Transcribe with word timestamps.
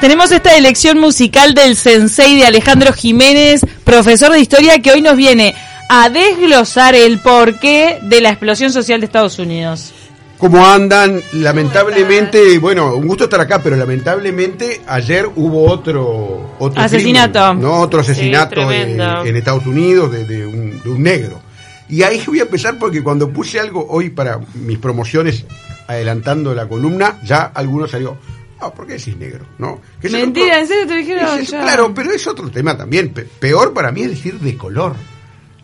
Tenemos 0.00 0.32
esta 0.32 0.56
elección 0.56 0.98
musical 0.98 1.52
del 1.52 1.76
sensei 1.76 2.36
de 2.36 2.46
Alejandro 2.46 2.90
Jiménez, 2.94 3.60
profesor 3.84 4.32
de 4.32 4.40
historia, 4.40 4.80
que 4.80 4.92
hoy 4.92 5.02
nos 5.02 5.14
viene 5.14 5.54
a 5.90 6.08
desglosar 6.08 6.94
el 6.94 7.18
porqué 7.18 7.98
de 8.02 8.22
la 8.22 8.30
explosión 8.30 8.72
social 8.72 9.00
de 9.00 9.06
Estados 9.06 9.38
Unidos. 9.38 9.92
¿Cómo 10.38 10.66
andan? 10.66 11.20
Lamentablemente, 11.32 12.58
bueno, 12.58 12.94
un 12.94 13.06
gusto 13.06 13.24
estar 13.24 13.42
acá, 13.42 13.62
pero 13.62 13.76
lamentablemente 13.76 14.80
ayer 14.86 15.28
hubo 15.36 15.70
otro, 15.70 16.54
otro 16.58 16.80
asesinato. 16.80 17.52
¿no? 17.52 17.80
Otro 17.80 18.00
asesinato 18.00 18.72
en 18.72 19.36
Estados 19.36 19.66
Unidos 19.66 20.12
de, 20.12 20.46
un, 20.46 20.82
de 20.82 20.88
un 20.88 21.02
negro. 21.02 21.42
Y 21.90 22.04
ahí 22.04 22.22
voy 22.26 22.38
a 22.38 22.44
empezar 22.44 22.78
porque 22.78 23.02
cuando 23.02 23.28
puse 23.30 23.60
algo 23.60 23.86
hoy 23.90 24.08
para 24.08 24.40
mis 24.54 24.78
promociones, 24.78 25.44
adelantando 25.88 26.54
la 26.54 26.66
columna, 26.66 27.18
ya 27.22 27.42
algunos 27.42 27.90
salió, 27.90 28.16
Ah, 28.60 28.72
¿por 28.72 28.86
qué 28.86 28.94
decís 28.94 29.16
negro? 29.16 29.46
¿No? 29.58 29.80
Mentira, 30.02 30.60
¿en 30.60 30.66
serio 30.66 30.86
te 30.86 30.96
dijeron? 30.96 31.44
claro, 31.46 31.92
pero 31.94 32.12
es 32.12 32.26
otro 32.26 32.50
tema 32.50 32.76
también. 32.76 33.12
Peor 33.38 33.72
para 33.72 33.90
mí 33.90 34.02
es 34.02 34.10
decir 34.10 34.38
de 34.38 34.56
color. 34.56 34.94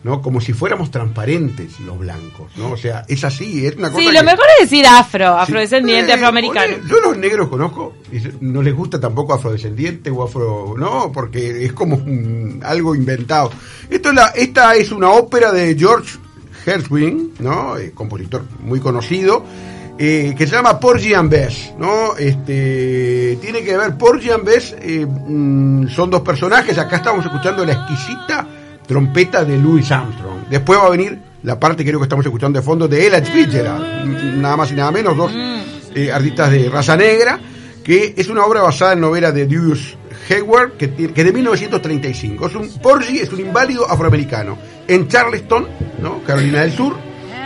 ¿no? 0.03 0.21
Como 0.21 0.39
si 0.39 0.53
fuéramos 0.53 0.89
transparentes 0.89 1.79
los 1.81 1.99
blancos, 1.99 2.51
¿no? 2.55 2.71
O 2.71 2.77
sea, 2.77 3.03
es 3.09 3.25
así, 3.25 3.65
es 3.65 3.75
una 3.75 3.91
cosa. 3.91 4.01
Sí, 4.01 4.11
lo 4.13 4.23
mejor 4.23 4.45
es 4.57 4.69
decir 4.69 4.85
afro, 4.87 5.27
afrodescendiente, 5.27 6.13
afroamericano. 6.13 6.77
Yo 6.87 7.01
los 7.01 7.17
negros 7.17 7.49
conozco, 7.49 7.95
no 8.39 8.61
les 8.61 8.73
gusta 8.73 9.01
tampoco 9.01 9.33
afrodescendiente 9.33 10.09
o 10.09 10.23
afro, 10.23 10.75
no, 10.77 11.11
porque 11.11 11.65
es 11.65 11.73
como 11.73 12.01
algo 12.63 12.95
inventado. 12.95 13.51
Esto 13.89 14.09
es 14.09 14.15
la, 14.15 14.27
esta 14.27 14.75
es 14.75 14.91
una 14.91 15.09
ópera 15.09 15.51
de 15.51 15.75
George 15.77 16.17
Gershwin, 16.63 17.33
¿no? 17.39 17.77
Eh, 17.77 17.91
compositor 17.93 18.45
muy 18.61 18.79
conocido 18.79 19.43
eh, 19.99 20.35
que 20.37 20.45
se 20.45 20.55
llama 20.55 20.79
Porgy 20.79 21.15
and 21.15 21.29
Bess, 21.29 21.73
¿no? 21.79 22.15
Este, 22.17 23.37
tiene 23.41 23.63
que 23.63 23.75
ver, 23.75 23.97
Porgy 23.97 24.29
and 24.29 24.43
Bess 24.43 24.75
eh, 24.79 25.05
mm, 25.05 25.87
son 25.87 26.11
dos 26.11 26.21
personajes, 26.21 26.77
acá 26.77 26.97
estamos 26.97 27.25
escuchando 27.25 27.65
la 27.65 27.73
exquisita 27.73 28.47
trompeta 28.85 29.43
de 29.43 29.57
Louis 29.57 29.91
Armstrong. 29.91 30.47
Después 30.49 30.79
va 30.79 30.85
a 30.85 30.89
venir 30.91 31.19
la 31.41 31.59
parte 31.59 31.83
que 31.83 31.89
creo 31.89 31.99
que 31.99 32.05
estamos 32.05 32.25
escuchando 32.25 32.59
de 32.59 32.63
fondo 32.63 32.87
de 32.87 33.07
Ella 33.07 33.21
Fitzgerald, 33.23 34.37
nada 34.37 34.55
más 34.55 34.71
y 34.71 34.75
nada 34.75 34.91
menos, 34.91 35.17
dos 35.17 35.31
eh, 35.95 36.11
artistas 36.11 36.51
de 36.51 36.69
raza 36.69 36.95
negra, 36.95 37.39
que 37.83 38.13
es 38.15 38.27
una 38.27 38.45
obra 38.45 38.61
basada 38.61 38.93
en 38.93 39.01
novela 39.01 39.31
de 39.31 39.47
Deuce 39.47 39.97
Hayward, 40.29 40.73
que, 40.73 40.91
que 40.93 41.23
de 41.23 41.33
1935. 41.33 42.45
Es 42.45 42.55
un, 42.55 42.69
Porgy 42.81 43.17
es 43.19 43.31
un 43.31 43.39
inválido 43.39 43.89
afroamericano 43.89 44.59
en 44.87 45.07
Charleston, 45.07 45.67
¿no? 46.01 46.21
Carolina 46.23 46.61
del 46.61 46.71
Sur, 46.71 46.95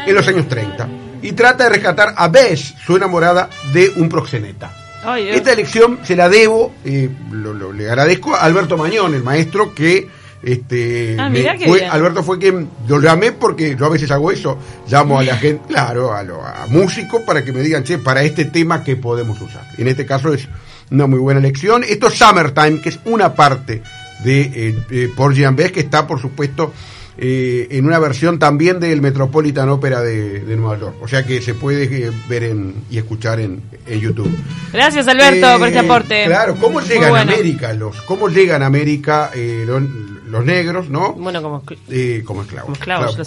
en 0.06 0.14
los 0.14 0.28
años 0.28 0.48
30 0.50 1.11
y 1.22 1.34
trata 1.34 1.66
de 1.66 1.70
rescatar 1.72 2.14
a 2.18 2.28
Bess, 2.28 2.76
su 2.86 2.96
enamorada, 2.96 3.50
de 3.74 3.90
un 3.96 4.10
proxeneta. 4.10 4.74
Esta 5.18 5.54
elección 5.54 6.00
se 6.04 6.16
la 6.16 6.30
debo, 6.30 6.74
eh, 6.86 7.10
lo, 7.32 7.74
le 7.74 7.90
agradezco 7.90 8.36
a 8.36 8.42
Alberto 8.42 8.78
Mañón, 8.78 9.16
el 9.16 9.24
maestro 9.24 9.74
que 9.74 10.08
este 10.44 11.18
ah, 11.20 11.32
fue, 11.66 11.86
Alberto 11.86 12.24
fue 12.24 12.40
quien 12.40 12.68
lo 12.88 13.00
llamé 13.00 13.32
porque 13.32 13.76
yo 13.76 13.86
a 13.86 13.90
veces 13.90 14.10
hago 14.12 14.32
eso, 14.32 14.58
llamo 14.88 15.20
a 15.20 15.24
la 15.24 15.38
gente, 15.38 15.66
claro, 15.68 16.14
a, 16.14 16.24
lo, 16.24 16.44
a 16.44 16.66
músicos 16.68 17.22
para 17.22 17.44
que 17.44 17.52
me 17.52 17.62
digan, 17.62 17.84
che, 17.84 17.98
para 17.98 18.24
este 18.24 18.46
tema 18.46 18.84
que 18.84 18.96
podemos 18.96 19.40
usar. 19.42 19.64
En 19.78 19.88
este 19.88 20.06
caso 20.06 20.34
es 20.34 20.48
una 20.90 21.08
muy 21.08 21.20
buena 21.20 21.40
elección. 21.40 21.84
Esto 21.84 22.08
es 22.08 22.16
Summertime, 22.16 22.82
que 22.82 22.90
es 22.90 23.00
una 23.06 23.34
parte 23.34 23.82
de 24.24 24.42
eh, 24.42 24.76
eh 24.90 25.10
Porgy 25.16 25.46
Bess, 25.54 25.72
que 25.72 25.80
está, 25.82 26.08
por 26.08 26.20
supuesto, 26.20 26.74
eh, 27.18 27.68
en 27.72 27.86
una 27.86 28.00
versión 28.00 28.40
también 28.40 28.80
del 28.80 29.02
Metropolitan 29.02 29.70
Opera 29.70 30.02
de, 30.02 30.44
Nueva 30.56 30.80
York. 30.80 30.96
O 31.02 31.08
sea 31.08 31.26
que 31.26 31.42
se 31.42 31.54
puede 31.54 31.84
eh, 31.84 32.12
ver 32.30 32.44
en, 32.44 32.76
y 32.90 32.98
escuchar 32.98 33.40
en, 33.40 33.62
YouTube. 33.88 34.32
Gracias 34.72 35.06
Alberto 35.08 35.58
por 35.58 35.68
este 35.68 35.80
eh, 35.80 35.84
aporte. 35.84 36.26
Claro, 36.26 36.56
¿cómo 36.56 36.80
llegan 36.80 37.16
a 37.16 37.22
América 37.22 37.74
los, 37.74 38.02
cómo 38.04 38.30
llegan 38.30 38.64
a 38.64 38.68
América 38.68 39.32
los, 39.36 39.84
los 40.32 40.46
negros, 40.46 40.90
¿no? 40.90 41.14
Bueno, 41.14 41.42
como, 41.42 41.62
eh, 41.90 42.24
como 42.26 42.44
esclavos. 42.44 42.80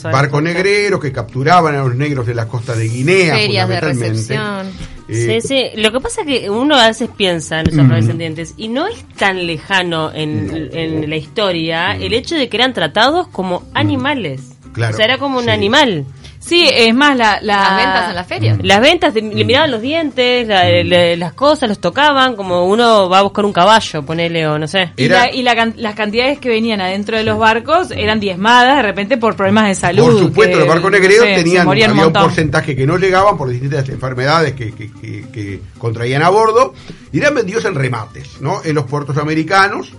Barcos 0.04 0.42
negreros 0.42 1.00
que 1.00 1.12
capturaban 1.12 1.74
a 1.74 1.84
los 1.84 1.94
negros 1.94 2.26
de 2.26 2.34
la 2.34 2.48
costa 2.48 2.74
de 2.74 2.88
Guinea, 2.88 3.34
Ferias 3.34 3.68
de 3.68 3.80
recepción. 3.80 4.66
Eh, 5.06 5.40
sí, 5.42 5.48
sí. 5.48 5.80
Lo 5.80 5.92
que 5.92 6.00
pasa 6.00 6.22
es 6.22 6.26
que 6.26 6.48
uno 6.50 6.76
a 6.76 6.88
veces 6.88 7.10
piensa 7.14 7.60
en 7.60 7.76
los 7.76 7.88
descendientes 7.90 8.54
y 8.56 8.68
no 8.68 8.86
es 8.86 9.04
tan 9.16 9.46
lejano 9.46 10.10
en, 10.14 10.70
en 10.72 11.10
la 11.10 11.16
historia 11.16 11.94
el 11.94 12.14
hecho 12.14 12.36
de 12.36 12.48
que 12.48 12.56
eran 12.56 12.72
tratados 12.72 13.28
como 13.28 13.64
animales. 13.74 14.40
Claro, 14.72 14.94
o 14.94 14.96
sea, 14.96 15.04
era 15.04 15.18
como 15.18 15.38
un 15.38 15.50
animal. 15.50 16.06
Sí, 16.44 16.68
es 16.70 16.94
más, 16.94 17.16
la, 17.16 17.38
las 17.40 17.76
ventas 17.76 18.08
en 18.10 18.14
la 18.14 18.24
feria. 18.24 18.58
Las 18.62 18.80
ventas, 18.82 19.14
le 19.14 19.44
miraban 19.44 19.70
los 19.70 19.80
dientes, 19.80 20.46
las 20.46 21.32
cosas, 21.32 21.70
los 21.70 21.78
tocaban, 21.78 22.36
como 22.36 22.66
uno 22.66 23.08
va 23.08 23.20
a 23.20 23.22
buscar 23.22 23.46
un 23.46 23.52
caballo, 23.52 24.04
ponele 24.04 24.46
o 24.46 24.58
no 24.58 24.68
sé. 24.68 24.92
Y, 24.96 25.04
y 25.04 25.42
las 25.42 25.94
cantidades 25.94 26.38
que 26.38 26.50
venían 26.50 26.82
adentro 26.82 27.16
de 27.16 27.24
los 27.24 27.38
barcos 27.38 27.90
eran 27.90 28.20
diezmadas 28.20 28.76
de 28.76 28.82
repente 28.82 29.16
por 29.16 29.36
problemas 29.36 29.68
de 29.68 29.74
salud. 29.74 30.04
Por 30.04 30.18
supuesto, 30.18 30.58
los 30.58 30.68
barcos 30.68 30.90
negreros 30.90 31.24
tenían 31.24 31.66
había 31.66 31.90
un, 31.90 32.12
porcentaje 32.12 32.76
que 32.76 32.86
no 32.86 32.98
llegaban 32.98 33.38
por 33.38 33.48
distintas 33.48 33.88
enfermedades 33.88 34.52
que, 34.52 34.74
que, 34.74 34.90
que 35.32 35.60
contraían 35.78 36.22
a 36.22 36.28
bordo 36.28 36.74
y 37.10 37.18
eran 37.18 37.34
vendidos 37.34 37.64
en 37.64 37.74
remates, 37.74 38.40
¿no? 38.40 38.60
En 38.64 38.74
los 38.74 38.84
puertos 38.84 39.16
americanos 39.16 39.92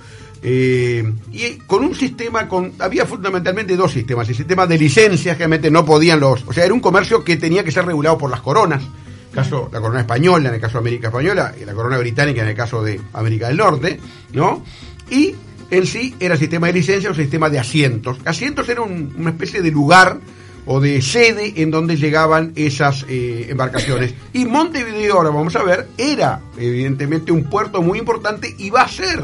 eh, 0.47 1.03
y 1.31 1.56
con 1.66 1.83
un 1.83 1.95
sistema, 1.95 2.47
con 2.47 2.73
había 2.78 3.07
fundamentalmente 3.07 3.75
dos 3.75 3.91
sistemas. 3.91 4.29
El 4.29 4.35
sistema 4.35 4.67
de 4.67 4.78
licencias, 4.78 5.35
que 5.35 5.39
realmente 5.39 5.72
no 5.72 5.83
podían 5.83 6.19
los... 6.19 6.44
O 6.45 6.53
sea, 6.53 6.63
era 6.66 6.73
un 6.75 6.81
comercio 6.81 7.23
que 7.23 7.38
tenía 7.38 7.63
que 7.63 7.72
ser 7.72 7.83
regulado 7.83 8.19
por 8.19 8.29
las 8.29 8.41
coronas. 8.41 8.84
caso 9.31 9.72
la 9.73 9.81
corona 9.81 10.01
española, 10.01 10.50
en 10.50 10.53
el 10.53 10.61
caso 10.61 10.73
de 10.73 10.79
América 10.81 11.07
Española, 11.07 11.55
y 11.59 11.66
la 11.66 11.73
corona 11.73 11.97
británica 11.97 12.44
en 12.44 12.50
el 12.50 12.55
caso 12.55 12.84
de 12.84 13.01
América 13.13 13.47
del 13.47 13.57
Norte, 13.57 14.00
¿no? 14.34 14.63
Y 15.09 15.34
en 15.72 15.88
sí 15.88 16.13
era 16.19 16.38
sistema 16.38 16.67
de 16.67 16.73
licencias 16.73 17.11
o 17.11 17.16
sistema 17.16 17.50
de 17.50 17.57
asientos. 17.57 18.19
Asientos 18.23 18.69
era 18.69 18.84
una 18.84 19.31
especie 19.31 19.63
de 19.63 19.72
lugar 19.72 20.19
o 20.67 20.79
de 20.79 21.01
sede 21.01 21.53
en 21.63 21.72
donde 21.72 21.97
llegaban 21.97 22.53
esas 22.55 23.03
eh, 23.09 23.47
embarcaciones. 23.50 24.13
Y 24.31 24.45
Montevideo, 24.45 25.16
ahora 25.16 25.31
vamos 25.31 25.55
a 25.55 25.63
ver, 25.63 25.88
era 25.97 26.39
evidentemente 26.55 27.31
un 27.31 27.45
puerto 27.45 27.81
muy 27.81 27.97
importante 27.97 28.53
y 28.59 28.69
va 28.69 28.84
a 28.84 28.89
ser 28.89 29.23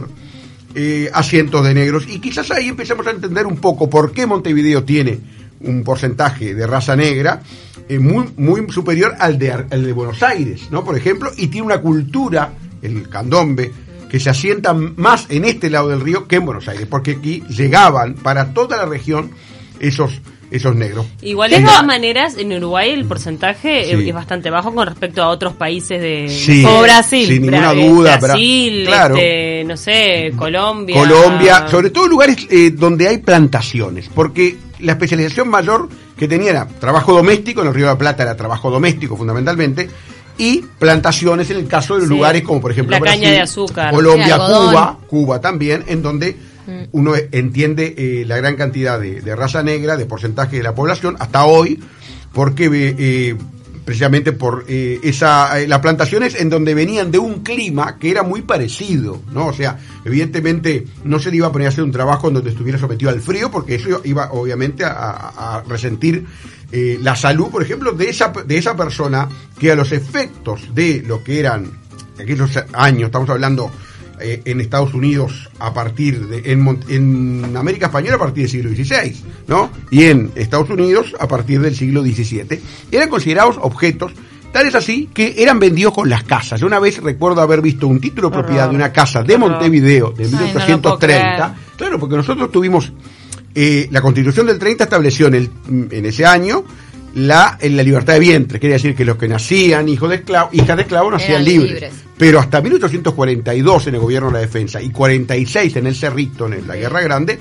eh, 0.75 1.09
asientos 1.13 1.63
de 1.65 1.73
negros. 1.73 2.05
Y 2.07 2.19
quizás 2.19 2.51
ahí 2.51 2.69
empecemos 2.69 3.05
a 3.07 3.11
entender 3.11 3.45
un 3.45 3.57
poco 3.57 3.89
por 3.89 4.11
qué 4.11 4.25
Montevideo 4.25 4.83
tiene 4.83 5.19
un 5.61 5.83
porcentaje 5.83 6.55
de 6.55 6.65
raza 6.65 6.95
negra 6.95 7.41
eh, 7.87 7.99
muy, 7.99 8.25
muy 8.37 8.71
superior 8.71 9.15
al 9.19 9.37
de, 9.37 9.51
al 9.51 9.83
de 9.83 9.93
Buenos 9.93 10.23
Aires, 10.23 10.69
¿no? 10.71 10.83
Por 10.83 10.97
ejemplo, 10.97 11.31
y 11.37 11.47
tiene 11.47 11.67
una 11.67 11.81
cultura, 11.81 12.53
el 12.81 13.09
candombe, 13.09 13.71
que 14.09 14.19
se 14.19 14.29
asienta 14.29 14.73
más 14.73 15.27
en 15.29 15.45
este 15.45 15.69
lado 15.69 15.89
del 15.89 16.01
río 16.01 16.27
que 16.27 16.37
en 16.37 16.45
Buenos 16.45 16.67
Aires, 16.67 16.87
porque 16.89 17.11
aquí 17.11 17.43
llegaban 17.47 18.15
para 18.15 18.53
toda 18.53 18.77
la 18.77 18.85
región 18.85 19.31
esos 19.79 20.21
esos 20.51 20.75
negros. 20.75 21.05
Igual 21.21 21.51
de 21.51 21.61
todas 21.61 21.85
maneras, 21.85 22.37
en 22.37 22.51
Uruguay 22.53 22.91
el 22.91 23.05
porcentaje 23.05 23.91
es 23.91 24.13
bastante 24.13 24.49
bajo 24.49 24.75
con 24.75 24.85
respecto 24.85 25.23
a 25.23 25.29
otros 25.29 25.53
países 25.53 26.01
de 26.01 26.27
sí, 26.29 26.65
o 26.65 26.81
Brasil, 26.81 27.27
sin 27.27 27.41
ninguna 27.43 27.73
duda, 27.73 28.17
Brasil, 28.17 28.83
claro. 28.85 29.15
Este, 29.15 29.63
no 29.65 29.77
sé, 29.77 30.33
Colombia, 30.35 30.95
Colombia, 30.95 31.67
sobre 31.69 31.89
todo 31.89 32.07
lugares 32.07 32.47
eh, 32.49 32.71
donde 32.71 33.07
hay 33.07 33.19
plantaciones, 33.19 34.09
porque 34.13 34.57
la 34.79 34.93
especialización 34.93 35.47
mayor 35.47 35.87
que 36.17 36.27
tenía 36.27 36.51
era 36.51 36.67
trabajo 36.67 37.13
doméstico, 37.13 37.61
en 37.61 37.69
el 37.69 37.73
Río 37.73 37.85
de 37.85 37.93
la 37.93 37.97
Plata 37.97 38.23
era 38.23 38.35
trabajo 38.35 38.69
doméstico 38.69 39.15
fundamentalmente, 39.15 39.89
y 40.37 40.63
plantaciones 40.79 41.49
en 41.51 41.57
el 41.57 41.67
caso 41.67 41.97
de 41.97 42.07
lugares 42.07 42.41
como 42.41 42.59
por 42.59 42.71
ejemplo 42.71 42.97
la 42.97 43.03
caña 43.03 43.29
de 43.29 43.41
azúcar, 43.41 43.93
Colombia, 43.93 44.37
Cuba, 44.37 44.97
Cuba 45.07 45.39
también, 45.39 45.83
en 45.87 46.01
donde 46.01 46.35
Mm. 46.71 46.83
uno 46.91 47.13
entiende 47.31 47.93
eh, 47.97 48.25
la 48.25 48.37
gran 48.37 48.55
cantidad 48.55 48.99
de, 48.99 49.35
raza 49.35 49.63
negra, 49.63 49.97
de 49.97 50.05
porcentaje 50.05 50.57
de 50.57 50.63
la 50.63 50.73
población, 50.73 51.15
hasta 51.19 51.45
hoy, 51.45 51.79
porque 52.33 52.69
eh, 52.71 53.35
precisamente 53.83 54.31
por 54.31 54.65
eh, 54.67 54.99
esa, 55.03 55.59
las 55.67 55.79
plantaciones 55.79 56.39
en 56.39 56.49
donde 56.49 56.73
venían 56.73 57.11
de 57.11 57.19
un 57.19 57.41
clima 57.41 57.97
que 57.97 58.09
era 58.09 58.23
muy 58.23 58.41
parecido, 58.41 59.21
¿no? 59.33 59.47
O 59.47 59.53
sea, 59.53 59.77
evidentemente 60.05 60.85
no 61.03 61.19
se 61.19 61.29
le 61.29 61.37
iba 61.37 61.47
a 61.47 61.51
poner 61.51 61.67
a 61.67 61.69
hacer 61.69 61.83
un 61.83 61.91
trabajo 61.91 62.29
en 62.29 62.35
donde 62.35 62.51
estuviera 62.51 62.79
sometido 62.79 63.11
al 63.11 63.21
frío, 63.21 63.51
porque 63.51 63.75
eso 63.75 64.01
iba 64.05 64.31
obviamente 64.31 64.83
a, 64.85 65.63
resentir 65.67 66.25
la 66.71 67.17
salud, 67.17 67.49
por 67.49 67.61
ejemplo, 67.61 67.91
de 67.91 68.09
esa, 68.09 68.29
de 68.29 68.57
esa 68.57 68.77
persona 68.77 69.27
que 69.59 69.73
a 69.73 69.75
los 69.75 69.91
efectos 69.91 70.73
de 70.73 71.03
lo 71.05 71.21
que 71.21 71.39
eran 71.39 71.69
aquellos 72.17 72.51
años, 72.71 73.07
estamos 73.07 73.29
hablando 73.29 73.71
eh, 74.21 74.41
en 74.45 74.61
Estados 74.61 74.93
Unidos 74.93 75.49
a 75.59 75.73
partir 75.73 76.27
de, 76.27 76.51
en, 76.51 76.79
en, 76.87 77.55
América 77.57 77.87
Española 77.87 78.15
a 78.15 78.19
partir 78.19 78.43
del 78.43 78.51
siglo 78.51 78.69
XVI, 78.69 79.15
¿no? 79.47 79.69
Y 79.89 80.03
en 80.03 80.31
Estados 80.35 80.69
Unidos 80.69 81.15
a 81.19 81.27
partir 81.27 81.61
del 81.61 81.75
siglo 81.75 82.01
XVII. 82.01 82.59
Eran 82.91 83.09
considerados 83.09 83.57
objetos 83.61 84.13
Tal 84.51 84.67
es 84.67 84.75
así 84.75 85.09
que 85.13 85.35
eran 85.37 85.59
vendidos 85.59 85.93
con 85.93 86.09
las 86.09 86.23
casas. 86.23 86.59
Yo 86.59 86.67
una 86.67 86.79
vez 86.79 87.01
recuerdo 87.01 87.41
haber 87.41 87.61
visto 87.61 87.87
un 87.87 88.01
título 88.01 88.29
de 88.29 88.35
propiedad 88.35 88.69
de 88.69 88.75
una 88.75 88.91
casa 88.91 89.23
de 89.23 89.37
Montevideo 89.37 90.11
de 90.11 90.27
1830. 90.27 91.55
claro, 91.77 91.99
porque 91.99 92.17
nosotros 92.17 92.51
tuvimos 92.51 92.91
eh, 93.55 93.87
la 93.91 94.01
constitución 94.01 94.47
del 94.47 94.59
30 94.59 94.83
estableció 94.83 95.27
en, 95.27 95.35
el, 95.35 95.49
en 95.69 96.05
ese 96.05 96.25
año 96.25 96.65
la, 97.15 97.57
la 97.61 97.83
libertad 97.83 98.13
de 98.13 98.19
vientre, 98.19 98.59
quiere 98.59 98.73
decir 98.73 98.95
que 98.95 99.05
los 99.05 99.17
que 99.17 99.27
nacían 99.27 99.89
hijos 99.89 100.09
de 100.09 100.17
esclavos, 100.17 100.53
hijas 100.53 100.75
de 100.75 100.83
esclavos 100.83 101.11
nacían 101.11 101.43
libres. 101.43 101.93
Pero 102.17 102.39
hasta 102.39 102.61
1842 102.61 103.87
en 103.87 103.95
el 103.95 104.01
gobierno 104.01 104.27
de 104.29 104.33
la 104.33 104.39
defensa 104.39 104.81
y 104.81 104.91
46 104.91 105.75
en 105.75 105.87
el 105.87 105.95
Cerrito, 105.95 106.45
en 106.45 106.67
la 106.67 106.75
Guerra 106.75 107.01
Grande, 107.01 107.39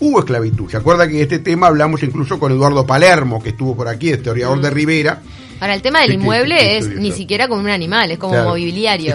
hubo 0.00 0.20
esclavitud. 0.20 0.70
¿Se 0.70 0.78
acuerda 0.78 1.06
que 1.06 1.22
este 1.22 1.38
tema 1.38 1.68
hablamos 1.68 2.02
incluso 2.02 2.38
con 2.38 2.50
Eduardo 2.50 2.86
Palermo, 2.86 3.42
que 3.42 3.50
estuvo 3.50 3.76
por 3.76 3.88
aquí, 3.88 4.10
historiador 4.10 4.60
de 4.60 4.70
Rivera, 4.70 5.22
Ahora, 5.62 5.74
el 5.74 5.82
tema 5.82 6.00
del 6.00 6.14
inmueble 6.14 6.76
es 6.76 6.88
ni 6.88 7.12
siquiera 7.12 7.46
como 7.46 7.60
un 7.60 7.70
animal, 7.70 8.10
es 8.10 8.18
como 8.18 8.34
mobiliario. 8.42 9.14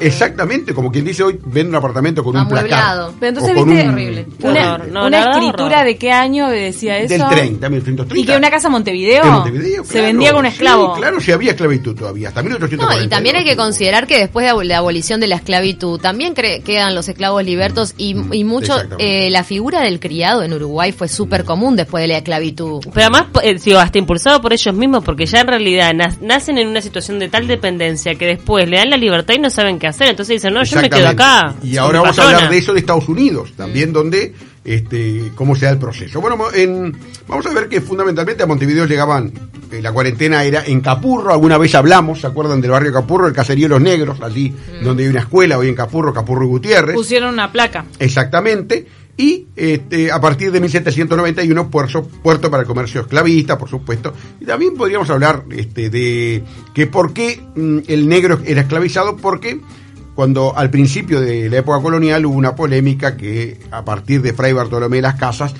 exactamente, 0.00 0.72
como 0.72 0.90
quien 0.90 1.04
dice 1.04 1.22
hoy, 1.22 1.38
vende 1.44 1.68
un 1.68 1.74
apartamento 1.74 2.24
con 2.24 2.34
un 2.34 2.48
placado. 2.48 3.12
Pero 3.20 3.28
entonces 3.28 3.54
viste 3.54 3.88
horrible. 3.90 4.26
una, 4.40 5.20
escritura 5.20 5.84
de 5.84 5.98
qué 5.98 6.10
año 6.10 6.48
decía 6.48 6.96
eso. 6.96 7.12
Del 7.12 7.28
30, 7.28 7.68
1930. 7.68 8.16
Y 8.18 8.24
que 8.24 8.38
una 8.38 8.50
casa 8.50 8.70
Montevideo, 8.70 9.22
Montevideo 9.22 9.84
se 9.84 10.00
vendía 10.00 10.30
con 10.30 10.40
un 10.40 10.46
esclavo. 10.46 10.94
claro, 10.94 11.20
si 11.20 11.30
había 11.30 11.50
esclavitud 11.50 11.94
todavía, 11.94 12.28
hasta 12.28 12.42
1840. 12.42 12.96
No, 12.96 13.04
y 13.04 13.08
también 13.10 13.36
hay 13.36 13.44
que 13.44 13.56
considerar 13.56 14.06
que 14.06 14.16
después 14.16 14.46
de 14.46 14.64
la 14.64 14.78
abolición 14.78 15.20
de 15.20 15.26
la 15.26 15.36
esclavitud, 15.36 16.00
también 16.00 16.32
quedan 16.32 16.94
los 16.94 17.06
esclavos 17.10 17.44
libertos 17.44 17.92
y, 17.98 18.14
mm, 18.14 18.32
y 18.32 18.44
mucho, 18.44 18.74
eh, 18.98 19.28
la 19.28 19.44
figura 19.44 19.82
del 19.82 20.00
criado 20.00 20.42
en 20.42 20.54
Uruguay 20.54 20.92
fue 20.92 21.08
súper 21.08 21.44
común 21.44 21.76
después 21.76 22.00
de 22.00 22.08
la 22.08 22.16
esclavitud. 22.16 22.80
Pero 22.94 23.14
además, 23.14 23.26
eh, 23.42 23.76
hasta 23.76 23.98
impulsado 23.98 24.40
por 24.40 24.54
ellos 24.54 24.74
mismos, 24.74 25.04
porque 25.04 25.26
ya 25.26 25.40
en 25.40 25.48
realidad 25.48 25.81
nacen 25.92 26.58
en 26.58 26.68
una 26.68 26.82
situación 26.82 27.18
de 27.18 27.28
tal 27.28 27.46
dependencia 27.46 28.14
que 28.14 28.26
después 28.26 28.68
le 28.68 28.76
dan 28.76 28.90
la 28.90 28.96
libertad 28.96 29.34
y 29.34 29.38
no 29.38 29.50
saben 29.50 29.78
qué 29.78 29.86
hacer. 29.86 30.08
Entonces 30.08 30.36
dicen, 30.36 30.52
no, 30.52 30.62
yo 30.62 30.80
me 30.80 30.90
quedo 30.90 31.08
acá. 31.08 31.54
Y 31.62 31.76
ahora 31.76 32.00
vamos 32.00 32.18
a 32.18 32.24
hablar 32.24 32.50
de 32.50 32.58
eso 32.58 32.72
de 32.72 32.80
Estados 32.80 33.08
Unidos, 33.08 33.52
también 33.56 33.92
donde 33.92 34.34
este, 34.64 35.32
cómo 35.34 35.56
se 35.56 35.66
da 35.66 35.72
el 35.72 35.78
proceso. 35.78 36.20
Bueno, 36.20 36.38
en, 36.54 36.96
vamos 37.26 37.46
a 37.46 37.52
ver 37.52 37.68
que 37.68 37.80
fundamentalmente 37.80 38.42
a 38.42 38.46
Montevideo 38.46 38.86
llegaban, 38.86 39.32
eh, 39.70 39.80
la 39.82 39.92
cuarentena 39.92 40.44
era 40.44 40.64
en 40.64 40.80
Capurro, 40.80 41.32
alguna 41.32 41.58
vez 41.58 41.74
hablamos, 41.74 42.20
¿se 42.20 42.26
acuerdan 42.26 42.60
del 42.60 42.70
barrio 42.70 42.92
Capurro? 42.92 43.26
El 43.26 43.32
caserío 43.32 43.64
de 43.64 43.70
los 43.70 43.80
negros, 43.80 44.20
allí 44.20 44.50
mm. 44.50 44.84
donde 44.84 45.04
hay 45.04 45.08
una 45.08 45.20
escuela, 45.20 45.58
hoy 45.58 45.68
en 45.68 45.74
Capurro, 45.74 46.12
Capurro 46.12 46.44
y 46.44 46.48
Gutiérrez. 46.48 46.94
Pusieron 46.94 47.32
una 47.32 47.50
placa. 47.50 47.84
Exactamente 47.98 48.86
y 49.16 49.46
este, 49.56 50.10
a 50.10 50.20
partir 50.20 50.50
de 50.50 50.60
1791 50.60 51.70
puerto, 51.70 52.08
para 52.22 52.62
el 52.62 52.66
comercio 52.66 53.02
esclavista, 53.02 53.58
por 53.58 53.68
supuesto. 53.68 54.14
Y 54.40 54.46
también 54.46 54.74
podríamos 54.74 55.10
hablar 55.10 55.44
este, 55.50 55.90
de 55.90 56.42
que 56.72 56.86
por 56.86 57.12
qué 57.12 57.40
mm, 57.54 57.78
el 57.88 58.08
negro 58.08 58.40
era 58.44 58.62
esclavizado, 58.62 59.16
porque 59.16 59.60
cuando 60.14 60.56
al 60.56 60.70
principio 60.70 61.20
de 61.20 61.48
la 61.50 61.58
época 61.58 61.80
colonial 61.80 62.24
hubo 62.26 62.36
una 62.36 62.54
polémica 62.54 63.16
que 63.16 63.58
a 63.70 63.84
partir 63.84 64.22
de 64.22 64.32
Fray 64.32 64.52
Bartolomé 64.52 64.96
de 64.96 65.02
las 65.02 65.16
Casas, 65.16 65.54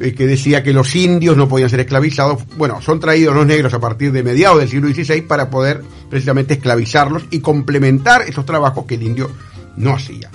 eh, 0.00 0.12
que 0.12 0.26
decía 0.26 0.62
que 0.62 0.72
los 0.72 0.94
indios 0.94 1.36
no 1.36 1.48
podían 1.48 1.70
ser 1.70 1.80
esclavizados, 1.80 2.42
bueno, 2.56 2.82
son 2.82 3.00
traídos 3.00 3.34
los 3.34 3.46
negros 3.46 3.72
a 3.72 3.80
partir 3.80 4.12
de 4.12 4.22
mediados 4.22 4.58
del 4.58 4.68
siglo 4.68 4.88
XVI 4.88 5.22
para 5.22 5.48
poder 5.48 5.82
precisamente 6.10 6.54
esclavizarlos 6.54 7.24
y 7.30 7.40
complementar 7.40 8.22
esos 8.22 8.44
trabajos 8.44 8.84
que 8.84 8.96
el 8.96 9.04
indio 9.04 9.30
no 9.76 9.94
hacía. 9.94 10.30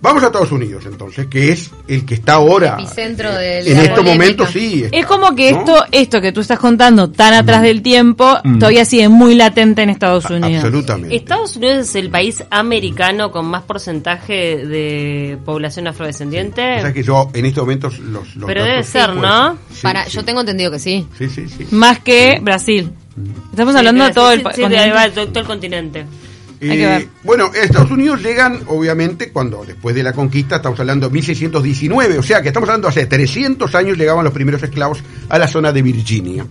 Vamos 0.00 0.22
a 0.22 0.26
Estados 0.26 0.52
Unidos 0.52 0.84
entonces, 0.86 1.26
que 1.26 1.50
es 1.50 1.70
el 1.88 2.06
que 2.06 2.14
está 2.14 2.34
ahora. 2.34 2.76
Epicentro 2.78 3.34
de 3.34 3.60
en 3.60 3.78
estos 3.78 4.04
momentos 4.04 4.50
sí. 4.50 4.84
es 4.90 5.06
como 5.06 5.34
que 5.34 5.50
esto, 5.50 5.84
esto 5.90 6.20
que 6.20 6.30
tú 6.30 6.40
estás 6.40 6.58
contando 6.58 7.10
tan 7.10 7.34
atrás 7.34 7.62
del 7.62 7.82
tiempo, 7.82 8.38
mm. 8.44 8.58
todavía 8.58 8.84
sigue 8.84 9.08
muy 9.08 9.34
latente 9.34 9.82
en 9.82 9.90
Estados 9.90 10.26
Unidos. 10.26 10.64
Absolutamente. 10.64 11.16
Estados 11.16 11.56
Unidos 11.56 11.88
es 11.88 11.94
el 11.96 12.10
país 12.10 12.44
americano 12.50 13.32
con 13.32 13.46
más 13.46 13.62
porcentaje 13.62 14.64
de 14.64 15.38
población 15.44 15.88
afrodescendiente. 15.88 16.76
O 16.78 16.80
sea 16.80 16.92
que 16.92 17.02
yo 17.02 17.30
en 17.34 17.46
estos 17.46 17.64
momentos 17.64 17.98
los. 17.98 18.28
Pero 18.46 18.62
debe 18.62 18.84
ser, 18.84 19.16
¿no? 19.16 19.58
Para, 19.82 20.06
Yo 20.06 20.24
tengo 20.24 20.40
entendido 20.40 20.70
que 20.70 20.78
sí. 20.78 21.06
Sí, 21.18 21.28
sí, 21.28 21.48
sí. 21.48 21.66
Más 21.72 21.98
que 21.98 22.38
Brasil. 22.40 22.92
Estamos 23.50 23.74
hablando 23.74 24.04
de 24.04 24.12
todo 24.12 24.30
el, 24.30 24.42
todo 24.42 25.40
el 25.40 25.46
continente. 25.46 26.06
Eh, 26.60 27.08
bueno, 27.22 27.52
Estados 27.54 27.90
Unidos 27.90 28.22
llegan, 28.22 28.62
obviamente, 28.66 29.30
cuando 29.30 29.64
después 29.64 29.94
de 29.94 30.02
la 30.02 30.12
conquista, 30.12 30.56
estamos 30.56 30.78
hablando 30.80 31.08
de 31.08 31.12
1619, 31.12 32.18
o 32.18 32.22
sea 32.22 32.42
que 32.42 32.48
estamos 32.48 32.68
hablando 32.68 32.88
hace 32.88 33.06
300 33.06 33.74
años 33.74 33.96
llegaban 33.96 34.24
los 34.24 34.32
primeros 34.32 34.62
esclavos 34.62 35.02
a 35.28 35.38
la 35.38 35.46
zona 35.46 35.72
de 35.72 35.82
Virginia. 35.82 36.46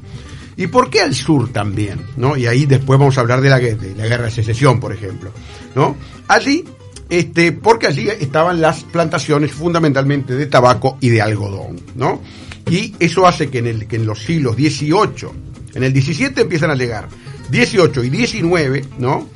¿Y 0.56 0.68
por 0.68 0.90
qué 0.90 1.02
al 1.02 1.14
sur 1.14 1.50
también? 1.50 2.02
¿no? 2.16 2.36
Y 2.36 2.48
ahí 2.48 2.66
después 2.66 2.98
vamos 3.00 3.18
a 3.18 3.22
hablar 3.22 3.42
de 3.42 3.50
la, 3.50 3.60
de 3.60 3.94
la 3.96 4.08
guerra 4.08 4.26
de 4.26 4.32
secesión, 4.32 4.80
por 4.80 4.92
ejemplo. 4.92 5.32
¿no? 5.76 5.96
Allí, 6.28 6.64
este, 7.10 7.52
porque 7.52 7.88
allí 7.88 8.10
estaban 8.10 8.60
las 8.60 8.84
plantaciones 8.84 9.52
fundamentalmente 9.52 10.34
de 10.34 10.48
tabaco 10.48 10.98
y 11.00 11.10
de 11.10 11.22
algodón. 11.22 11.80
¿no? 11.96 12.22
Y 12.70 12.96
eso 13.00 13.28
hace 13.28 13.50
que 13.50 13.60
en, 13.60 13.68
el, 13.68 13.88
que 13.88 13.98
en 13.98 14.08
los 14.08 14.24
siglos 14.24 14.56
XVIII, 14.56 15.30
en 15.76 15.84
el 15.84 15.92
XVII 15.92 16.34
empiezan 16.38 16.72
a 16.72 16.76
llegar 16.76 17.08
18 17.52 18.04
y 18.04 18.10
19, 18.10 18.86
¿no? 18.98 19.30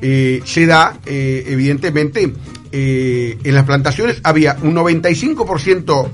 Eh, 0.00 0.42
se 0.44 0.66
da, 0.66 0.98
eh, 1.06 1.44
evidentemente, 1.48 2.32
eh, 2.72 3.38
en 3.42 3.54
las 3.54 3.64
plantaciones 3.64 4.20
había 4.22 4.56
un 4.62 4.74
95% 4.74 6.10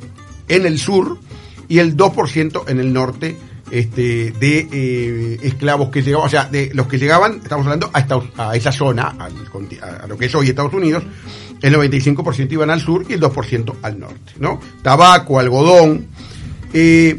en 0.48 0.66
el 0.66 0.78
sur 0.78 1.18
y 1.68 1.78
el 1.78 1.96
2% 1.96 2.64
en 2.68 2.80
el 2.80 2.92
norte 2.92 3.36
este, 3.70 4.32
de 4.32 5.38
esclavos 5.42 5.90
que 5.90 6.02
llegaban, 6.02 6.26
o 6.26 6.30
sea, 6.30 6.46
de 6.46 6.70
los 6.74 6.88
que 6.88 6.98
llegaban, 6.98 7.40
estamos 7.42 7.66
hablando 7.66 7.90
a, 7.92 8.48
a 8.48 8.56
esa 8.56 8.72
zona, 8.72 9.16
a, 9.18 10.06
lo 10.08 10.18
que 10.18 10.26
es 10.26 10.34
hoy 10.34 10.48
Estados 10.48 10.74
Unidos, 10.74 11.04
el 11.62 11.74
95% 11.74 12.52
iban 12.52 12.70
al 12.70 12.80
sur 12.80 13.06
y 13.08 13.12
el 13.12 13.20
2% 13.20 13.74
al 13.82 14.00
norte, 14.00 14.32
¿no? 14.40 14.60
Tabaco, 14.82 15.38
algodón. 15.38 16.06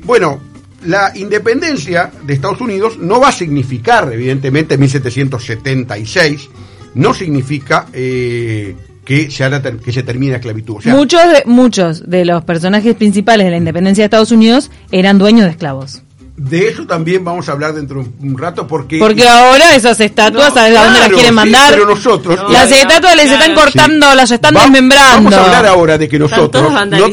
bueno, 0.03 0.50
la 0.85 1.11
independencia 1.15 2.11
de 2.23 2.33
Estados 2.33 2.61
Unidos 2.61 2.97
no 2.97 3.19
va 3.19 3.29
a 3.29 3.31
significar, 3.31 4.11
evidentemente, 4.11 4.75
en 4.75 4.79
1776, 4.81 6.49
no 6.95 7.13
significa 7.13 7.87
eh, 7.93 8.75
que, 9.05 9.31
se 9.31 9.49
que 9.83 9.91
se 9.91 10.03
termine 10.03 10.31
la 10.31 10.37
esclavitud. 10.37 10.83
muchos, 10.85 11.21
de, 11.21 11.43
muchos 11.45 12.09
de 12.09 12.25
los 12.25 12.43
personajes 12.43 12.95
principales 12.95 13.45
de 13.45 13.51
la 13.51 13.57
independencia 13.57 14.03
de 14.03 14.05
Estados 14.05 14.31
Unidos 14.31 14.71
eran 14.91 15.17
dueños 15.17 15.45
de 15.45 15.51
esclavos. 15.51 16.03
De 16.41 16.69
eso 16.69 16.87
también 16.87 17.23
vamos 17.23 17.47
a 17.47 17.51
hablar 17.51 17.73
dentro 17.73 18.01
de 18.01 18.09
un 18.27 18.35
rato 18.35 18.65
porque... 18.65 18.97
Porque 18.97 19.27
ahora 19.27 19.75
esas 19.75 19.99
estatuas, 19.99 20.51
¿sabes 20.51 20.75
a 20.75 20.85
dónde 20.85 20.99
las 20.99 21.09
quieren 21.09 21.35
mandar? 21.35 21.71
pero 21.71 21.85
nosotros... 21.85 22.51
las 22.51 22.71
estatuas 22.71 23.15
les 23.15 23.31
están 23.31 23.53
cortando, 23.53 24.15
las 24.15 24.31
están 24.31 24.55
desmembrando. 24.55 25.29
Vamos 25.29 25.33
a 25.35 25.45
hablar 25.45 25.65
ahora 25.67 25.97
de 25.99 26.09
que 26.09 26.17
nosotros... 26.19 26.71
No, 26.71 27.09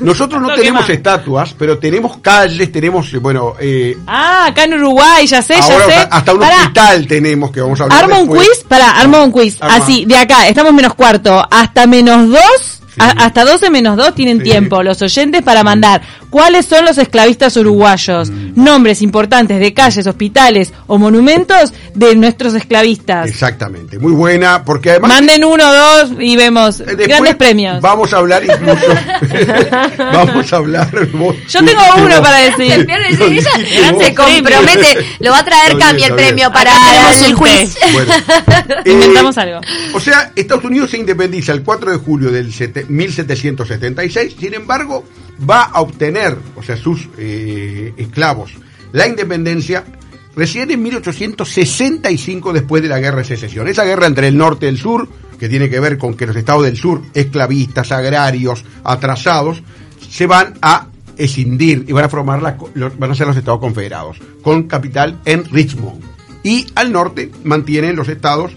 nosotros 0.00 0.42
no 0.42 0.52
tenemos 0.54 0.88
estatuas, 0.90 1.54
pero 1.56 1.78
tenemos 1.78 2.18
calles, 2.18 2.72
tenemos, 2.72 3.12
bueno... 3.20 3.54
Eh, 3.60 3.96
ah, 4.08 4.46
acá 4.46 4.64
en 4.64 4.74
Uruguay, 4.74 5.28
ya 5.28 5.42
sé, 5.42 5.54
ya 5.54 5.62
sé. 5.62 6.08
Hasta 6.10 6.34
un 6.34 6.42
hospital 6.42 7.06
tenemos 7.06 7.52
que 7.52 7.60
vamos 7.60 7.80
a 7.80 7.84
hablar 7.84 8.02
Arma 8.02 8.18
un 8.18 8.26
quiz, 8.26 8.64
para, 8.66 8.90
arma 8.98 9.22
un 9.22 9.30
quiz. 9.30 9.58
Así, 9.60 10.04
de 10.06 10.16
acá, 10.16 10.48
estamos 10.48 10.74
menos 10.74 10.94
cuarto, 10.94 11.46
hasta 11.48 11.86
menos 11.86 12.28
dos 12.28 12.80
hasta 12.98 13.44
12 13.44 13.70
menos 13.70 13.96
2 13.96 14.14
tienen 14.14 14.42
tiempo 14.42 14.82
los 14.82 15.00
oyentes 15.02 15.42
para 15.42 15.62
mandar 15.62 16.02
cuáles 16.30 16.66
son 16.66 16.84
los 16.84 16.96
esclavistas 16.98 17.56
uruguayos, 17.56 18.30
mm. 18.30 18.52
nombres 18.54 19.02
importantes 19.02 19.60
de 19.60 19.74
calles, 19.74 20.06
hospitales 20.06 20.72
o 20.86 20.98
monumentos 20.98 21.72
de 21.94 22.14
nuestros 22.14 22.54
esclavistas. 22.54 23.28
Exactamente, 23.28 23.98
muy 23.98 24.12
buena, 24.12 24.64
porque 24.64 24.90
además... 24.90 25.10
Manden 25.10 25.44
uno 25.44 25.68
o 25.68 25.74
dos 25.74 26.12
y 26.18 26.36
vemos 26.36 26.80
eh, 26.80 26.96
grandes 26.96 27.34
premios. 27.36 27.80
Vamos 27.80 28.12
a 28.12 28.18
hablar 28.18 28.42
incluso... 28.44 28.86
vamos 29.98 30.52
a 30.52 30.56
hablar... 30.56 30.90
Yo 31.48 31.64
tengo 31.64 31.82
uno 31.96 32.22
para 32.22 32.38
decir. 32.38 32.86
se 34.00 34.14
compromete, 34.14 35.06
lo 35.18 35.30
va 35.30 35.40
a 35.40 35.44
traer 35.44 35.78
Cami 35.78 36.02
el 36.04 36.14
premio 36.14 36.52
para 36.52 36.72
el 37.26 37.34
juicio. 37.34 37.80
Inventamos 38.84 39.36
eh, 39.36 39.40
algo. 39.40 39.60
O 39.94 40.00
sea, 40.00 40.32
Estados 40.34 40.64
Unidos 40.64 40.90
se 40.90 40.98
independiza 40.98 41.52
el 41.52 41.62
4 41.62 41.92
de 41.92 41.96
julio 41.98 42.30
del 42.30 42.52
1776, 42.88 44.36
sin 44.38 44.54
embargo, 44.54 45.04
va 45.48 45.62
a 45.62 45.80
obtener, 45.80 46.36
o 46.56 46.62
sea, 46.62 46.76
sus 46.76 47.08
eh, 47.18 47.92
esclavos, 47.96 48.52
la 48.92 49.06
independencia 49.06 49.84
recién 50.34 50.70
en 50.70 50.82
1865 50.82 52.52
después 52.52 52.82
de 52.82 52.88
la 52.88 52.98
guerra 52.98 53.18
de 53.18 53.24
secesión. 53.24 53.68
Esa 53.68 53.84
guerra 53.84 54.06
entre 54.06 54.28
el 54.28 54.36
norte 54.36 54.66
y 54.66 54.68
el 54.68 54.78
sur, 54.78 55.08
que 55.38 55.48
tiene 55.48 55.68
que 55.70 55.80
ver 55.80 55.98
con 55.98 56.14
que 56.14 56.26
los 56.26 56.36
estados 56.36 56.64
del 56.64 56.76
sur, 56.76 57.02
esclavistas, 57.14 57.92
agrarios, 57.92 58.64
atrasados, 58.84 59.62
se 60.08 60.26
van 60.26 60.54
a 60.62 60.86
escindir 61.16 61.84
y 61.88 61.92
van 61.92 62.04
a 62.04 62.08
formar 62.08 62.42
la, 62.42 62.56
van 62.98 63.10
a 63.10 63.14
ser 63.14 63.26
los 63.26 63.36
estados 63.36 63.60
confederados, 63.60 64.18
con 64.42 64.64
capital 64.64 65.20
en 65.24 65.44
Richmond. 65.44 66.02
Y 66.42 66.66
al 66.74 66.92
norte 66.92 67.30
mantienen 67.44 67.96
los 67.96 68.08
estados 68.08 68.52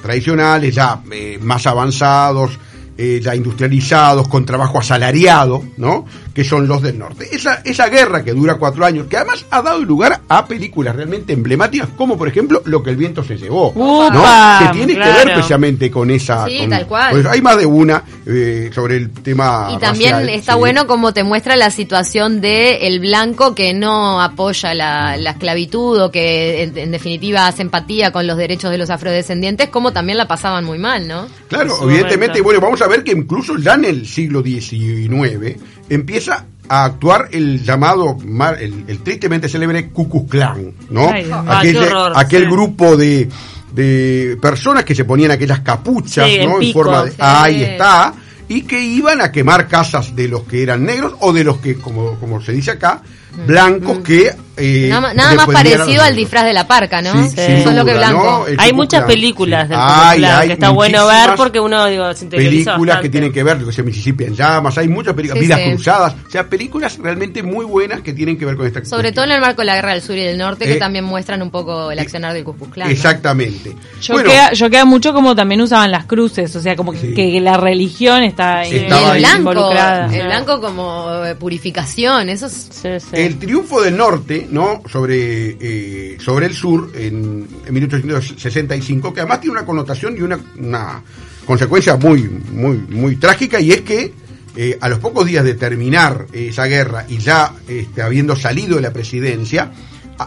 tradicionales, 0.00 0.74
ya 0.74 1.02
eh, 1.10 1.38
más 1.42 1.66
avanzados, 1.66 2.58
eh, 2.98 3.20
ya 3.22 3.34
industrializados, 3.34 4.28
con 4.28 4.44
trabajo 4.44 4.78
asalariado, 4.78 5.62
¿no? 5.76 6.06
Que 6.34 6.44
son 6.44 6.66
los 6.66 6.82
del 6.82 6.98
norte. 6.98 7.28
Esa, 7.30 7.60
esa 7.64 7.88
guerra 7.88 8.24
que 8.24 8.32
dura 8.32 8.54
cuatro 8.54 8.84
años, 8.84 9.06
que 9.06 9.16
además 9.16 9.44
ha 9.50 9.62
dado 9.62 9.84
lugar 9.84 10.20
a 10.28 10.46
películas 10.46 10.96
realmente 10.96 11.32
emblemáticas, 11.32 11.88
como 11.96 12.16
por 12.16 12.28
ejemplo 12.28 12.62
Lo 12.64 12.82
que 12.82 12.90
el 12.90 12.96
viento 12.96 13.22
se 13.22 13.36
llevó, 13.36 13.72
¿no? 13.76 14.24
Que 14.60 14.78
tiene 14.78 14.94
que 14.94 15.00
ver 15.00 15.32
precisamente 15.34 15.90
con 15.90 16.10
esa... 16.10 16.46
Sí, 16.46 16.66
tal 16.68 16.86
cual. 16.86 17.26
hay 17.26 17.42
más 17.42 17.56
de 17.58 17.66
una 17.66 18.02
eh, 18.26 18.70
sobre 18.74 18.96
el 18.96 19.10
tema... 19.10 19.68
Y 19.74 19.78
también 19.78 20.28
está 20.28 20.54
bueno 20.54 20.86
como 20.86 21.12
te 21.12 21.22
muestra 21.22 21.56
la 21.56 21.70
situación 21.70 22.40
de 22.40 22.86
el 22.86 23.00
blanco 23.00 23.54
que 23.54 23.74
no 23.74 24.20
apoya 24.20 24.74
la, 24.74 25.16
esclavitud 25.16 26.00
o 26.00 26.10
que 26.10 26.62
en, 26.62 26.90
definitiva 26.90 27.46
hace 27.46 27.62
empatía 27.62 28.10
con 28.12 28.26
los 28.26 28.36
derechos 28.36 28.70
de 28.70 28.78
los 28.78 28.90
afrodescendientes, 28.90 29.68
como 29.68 29.92
también 29.92 30.18
la 30.18 30.26
pasaban 30.26 30.64
muy 30.64 30.78
mal, 30.78 31.06
¿no? 31.06 31.26
Claro, 31.48 31.78
evidentemente, 31.82 32.40
bueno, 32.40 32.60
vamos 32.60 32.80
a 32.82 32.85
ver 32.88 33.04
que 33.04 33.12
incluso 33.12 33.56
ya 33.58 33.74
en 33.74 33.84
el 33.84 34.06
siglo 34.06 34.42
XIX 34.42 35.56
empieza 35.88 36.46
a 36.68 36.84
actuar 36.84 37.28
el 37.32 37.62
llamado, 37.62 38.16
el, 38.58 38.98
tristemente 39.02 39.48
célebre 39.48 39.90
Ku 39.90 40.08
Klux 40.08 40.30
Klan, 40.30 40.72
¿no? 40.90 41.10
aquel, 42.14 42.50
grupo 42.50 42.96
de, 42.96 43.28
de 43.72 44.36
personas 44.40 44.84
que 44.84 44.94
se 44.94 45.04
ponían 45.04 45.30
aquellas 45.30 45.60
capuchas, 45.60 46.28
¿no? 46.44 46.60
En, 46.60 46.72
forma 46.72 47.04
de, 47.04 47.14
ahí 47.18 47.62
está, 47.62 48.14
y 48.48 48.62
que 48.62 48.80
iban 48.80 49.20
a 49.20 49.30
quemar 49.30 49.68
casas 49.68 50.14
de 50.14 50.28
los 50.28 50.42
que 50.42 50.62
eran 50.62 50.84
negros 50.84 51.14
o 51.20 51.32
de 51.32 51.44
los 51.44 51.58
que, 51.58 51.76
como, 51.76 52.18
como 52.18 52.40
se 52.40 52.52
dice 52.52 52.72
acá, 52.72 53.02
blancos 53.36 53.98
que 53.98 54.34
eh, 54.58 54.88
nada, 54.88 55.34
más 55.34 55.46
parecido 55.46 56.02
al 56.02 56.16
disfraz 56.16 56.44
de 56.44 56.54
la 56.54 56.66
parca, 56.66 57.02
¿no? 57.02 57.28
Sí, 57.28 57.62
Solo 57.62 57.84
que 57.84 57.94
blanco. 57.94 58.46
Hay 58.58 58.72
muchas 58.72 59.04
películas 59.04 59.68
del 59.68 59.78
hay, 59.78 60.46
que 60.48 60.54
está 60.54 60.70
bueno 60.70 61.06
ver 61.06 61.30
porque 61.36 61.60
uno 61.60 61.86
digo, 61.86 62.12
se 62.14 62.26
Películas 62.26 63.00
que 63.00 63.08
tienen 63.08 63.32
que 63.32 63.42
ver, 63.42 63.58
con 63.62 63.84
Mississippi 63.84 64.24
en 64.24 64.34
llamas, 64.34 64.76
hay 64.78 64.88
muchas 64.88 65.14
películas, 65.14 65.40
Vidas 65.40 65.60
cruzadas, 65.60 66.14
o 66.26 66.30
sea, 66.30 66.48
películas 66.48 66.98
realmente 66.98 67.42
muy 67.42 67.64
buenas 67.64 68.00
que 68.00 68.12
tienen 68.12 68.38
que 68.38 68.44
ver 68.44 68.56
con 68.56 68.66
esta 68.66 68.84
Sobre 68.84 69.12
todo 69.12 69.24
en 69.24 69.32
el 69.32 69.40
marco 69.40 69.62
de 69.62 69.66
la 69.66 69.76
guerra 69.76 69.92
del 69.92 70.02
sur 70.02 70.16
y 70.16 70.22
del 70.22 70.38
norte, 70.38 70.64
que 70.64 70.74
eh, 70.74 70.78
también 70.78 71.04
muestran 71.04 71.42
un 71.42 71.50
poco 71.50 71.90
el 71.90 71.98
accionar 71.98 72.32
del 72.32 72.44
Ku 72.44 72.56
Exactamente. 72.88 73.74
Yo, 74.00 74.68
queda, 74.68 74.84
mucho 74.84 75.12
como 75.12 75.34
también 75.34 75.60
usaban 75.60 75.90
las 75.90 76.06
cruces, 76.06 76.54
o 76.56 76.60
sea, 76.60 76.76
como 76.76 76.92
que, 76.92 77.40
la 77.40 77.56
religión 77.56 78.22
está 78.22 78.62
el 78.62 78.86
blanco, 78.86 79.38
involucrada. 79.38 80.14
El 80.14 80.26
blanco 80.26 80.60
como 80.60 81.24
eh, 81.24 81.34
purificación, 81.34 82.28
eso 82.28 82.46
es... 82.46 83.04
El 83.26 83.38
triunfo 83.38 83.82
del 83.82 83.96
norte 83.96 84.46
¿no? 84.52 84.84
sobre, 84.88 85.56
eh, 85.60 86.16
sobre 86.20 86.46
el 86.46 86.54
sur 86.54 86.92
en, 86.94 87.44
1865, 87.68 89.12
que 89.12 89.18
además 89.18 89.40
tiene 89.40 89.56
una 89.58 89.66
connotación 89.66 90.16
y 90.16 90.20
una, 90.20 90.38
una 90.56 91.02
consecuencia 91.44 91.96
muy, 91.96 92.22
muy, 92.22 92.76
muy 92.76 93.16
trágica, 93.16 93.60
y 93.60 93.72
es 93.72 93.80
que 93.80 94.12
eh, 94.54 94.78
a 94.80 94.88
los 94.88 95.00
pocos 95.00 95.26
días 95.26 95.42
de 95.42 95.54
terminar 95.54 96.28
esa 96.32 96.66
guerra 96.66 97.04
y 97.08 97.18
ya 97.18 97.52
este, 97.66 98.00
habiendo 98.00 98.36
salido 98.36 98.76
de 98.76 98.82
la 98.82 98.92
presidencia, 98.92 99.72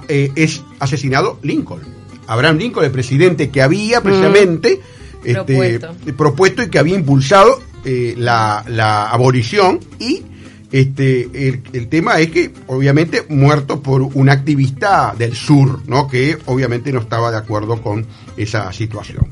eh, 0.09 0.33
es 0.35 0.61
asesinado 0.79 1.39
Lincoln. 1.41 1.79
Abraham 2.27 2.57
Lincoln, 2.57 2.83
el 2.83 2.91
presidente 2.91 3.49
que 3.49 3.61
había 3.61 4.01
precisamente 4.01 4.81
este, 5.23 5.79
propuesto. 6.17 6.63
y 6.63 6.69
que 6.69 6.79
había 6.79 6.95
impulsado 6.95 7.61
la, 7.85 8.65
la 8.67 9.09
abolición 9.09 9.79
y 9.99 10.21
este, 10.71 11.49
el, 11.73 11.87
tema 11.87 12.19
es 12.19 12.29
que, 12.29 12.51
obviamente, 12.67 13.25
muerto 13.29 13.81
por 13.81 14.01
un 14.01 14.29
activista 14.29 15.15
del 15.17 15.35
sur, 15.35 15.81
¿no? 15.87 16.07
Que 16.07 16.37
obviamente 16.45 16.91
no 16.91 16.99
estaba 16.99 17.31
de 17.31 17.37
acuerdo 17.37 17.81
con 17.81 18.05
esa 18.37 18.71
situación. 18.71 19.27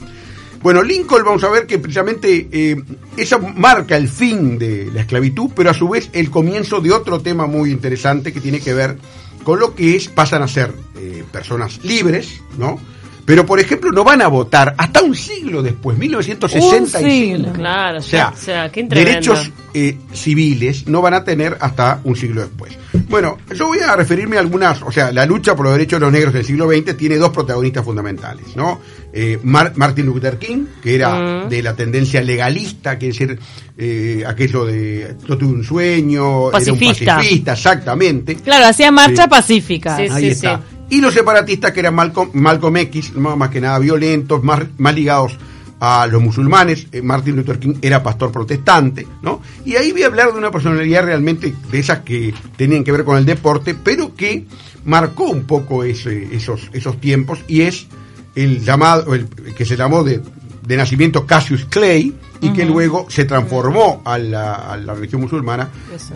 Bueno, 0.61 0.81
Lincoln, 0.81 1.23
vamos 1.23 1.43
a 1.43 1.49
ver 1.49 1.67
que 1.67 1.77
precisamente 1.77 2.47
eh, 2.51 2.75
esa 3.15 3.37
marca 3.37 3.95
el 3.95 4.09
fin 4.09 4.57
de 4.57 4.89
la 4.91 5.01
esclavitud, 5.01 5.51
pero 5.55 5.69
a 5.69 5.73
su 5.73 5.87
vez 5.87 6.09
el 6.13 6.31
comienzo 6.31 6.81
de 6.81 6.91
otro 6.91 7.21
tema 7.21 7.45
muy 7.45 7.71
interesante 7.71 8.33
que 8.33 8.41
tiene 8.41 8.59
que 8.59 8.73
ver 8.73 8.97
con 9.43 9.59
lo 9.59 9.75
que 9.75 9.95
es, 9.95 10.07
pasan 10.07 10.41
a 10.41 10.47
ser 10.47 10.73
eh, 10.97 11.23
personas 11.31 11.79
libres, 11.83 12.41
¿no? 12.57 12.79
Pero, 13.27 13.45
por 13.45 13.59
ejemplo, 13.59 13.91
no 13.91 14.05
van 14.05 14.21
a 14.21 14.29
votar 14.29 14.73
hasta 14.77 15.01
un 15.01 15.13
siglo 15.13 15.61
después, 15.61 15.97
1965. 15.97 17.51
claro, 17.51 17.97
o 17.97 18.01
sea, 18.01 18.33
derechos 18.73 19.51
eh, 19.73 19.97
civiles 20.13 20.87
no 20.87 21.01
van 21.01 21.13
a 21.13 21.25
tener 21.25 21.57
hasta 21.59 21.99
un 22.05 22.15
siglo 22.15 22.39
después. 22.39 22.77
Bueno, 23.09 23.37
yo 23.53 23.67
voy 23.67 23.79
a 23.79 23.97
referirme 23.97 24.37
a 24.37 24.39
algunas, 24.39 24.81
o 24.81 24.93
sea, 24.93 25.11
la 25.11 25.25
lucha 25.25 25.57
por 25.57 25.65
los 25.65 25.73
derechos 25.73 25.99
de 25.99 26.05
los 26.05 26.13
negros 26.13 26.33
del 26.35 26.45
siglo 26.45 26.69
XX 26.69 26.95
tiene 26.95 27.17
dos 27.17 27.31
protagonistas 27.31 27.83
fundamentales, 27.83 28.55
¿no? 28.55 28.79
Eh, 29.11 29.37
Martin 29.43 30.05
Luther 30.05 30.37
King, 30.37 30.63
que 30.81 30.95
era 30.95 31.43
mm. 31.43 31.49
de 31.49 31.63
la 31.63 31.75
tendencia 31.75 32.21
legalista, 32.21 32.97
quiere 32.97 33.11
decir, 33.11 33.39
eh, 33.77 34.23
aquello 34.25 34.63
de 34.63 35.17
no 35.27 35.37
tuve 35.37 35.53
un 35.53 35.65
sueño, 35.65 36.49
pacifista. 36.49 37.03
era 37.03 37.15
un 37.15 37.19
pacifista, 37.19 37.51
exactamente. 37.51 38.35
Claro, 38.35 38.67
hacía 38.67 38.89
marcha 38.89 39.27
pacífica. 39.27 39.97
Sí, 39.97 40.07
Ahí 40.09 40.29
está 40.29 40.61
y 40.89 41.01
los 41.01 41.13
separatistas 41.13 41.71
que 41.71 41.81
eran 41.81 41.95
Malcolm, 41.95 42.29
Malcolm 42.33 42.77
X, 42.77 43.13
más 43.15 43.49
que 43.49 43.61
nada 43.61 43.79
violentos, 43.79 44.43
más, 44.43 44.61
más 44.77 44.95
ligados 44.95 45.37
a 45.79 46.07
los 46.07 46.21
musulmanes. 46.21 46.87
Eh, 46.91 47.01
Martin 47.01 47.35
Luther 47.35 47.59
King 47.59 47.75
era 47.81 48.01
pastor 48.01 48.31
protestante, 48.31 49.07
¿no? 49.21 49.41
Y 49.65 49.75
ahí 49.75 49.91
voy 49.91 50.03
a 50.03 50.07
hablar 50.07 50.31
de 50.31 50.39
una 50.39 50.51
personalidad 50.51 51.03
realmente 51.03 51.53
de 51.71 51.79
esas 51.79 51.99
que 51.99 52.33
tenían 52.55 52.83
que 52.83 52.91
ver 52.91 53.03
con 53.03 53.17
el 53.17 53.25
deporte, 53.25 53.75
pero 53.75 54.15
que 54.15 54.45
marcó 54.85 55.25
un 55.25 55.43
poco 55.43 55.83
ese, 55.83 56.35
esos, 56.35 56.69
esos 56.73 56.99
tiempos 56.99 57.39
y 57.47 57.61
es 57.61 57.87
el 58.35 58.63
llamado, 58.63 59.13
el, 59.13 59.27
que 59.27 59.65
se 59.65 59.75
llamó 59.75 60.03
de, 60.03 60.21
de 60.65 60.77
nacimiento 60.77 61.25
Cassius 61.25 61.65
Clay 61.65 62.13
y 62.39 62.49
que 62.51 62.65
luego 62.65 63.07
se 63.09 63.25
transformó 63.25 64.01
a 64.05 64.17
la, 64.17 64.53
a 64.53 64.77
la 64.77 64.93
religión 64.93 65.21
musulmana, 65.21 65.69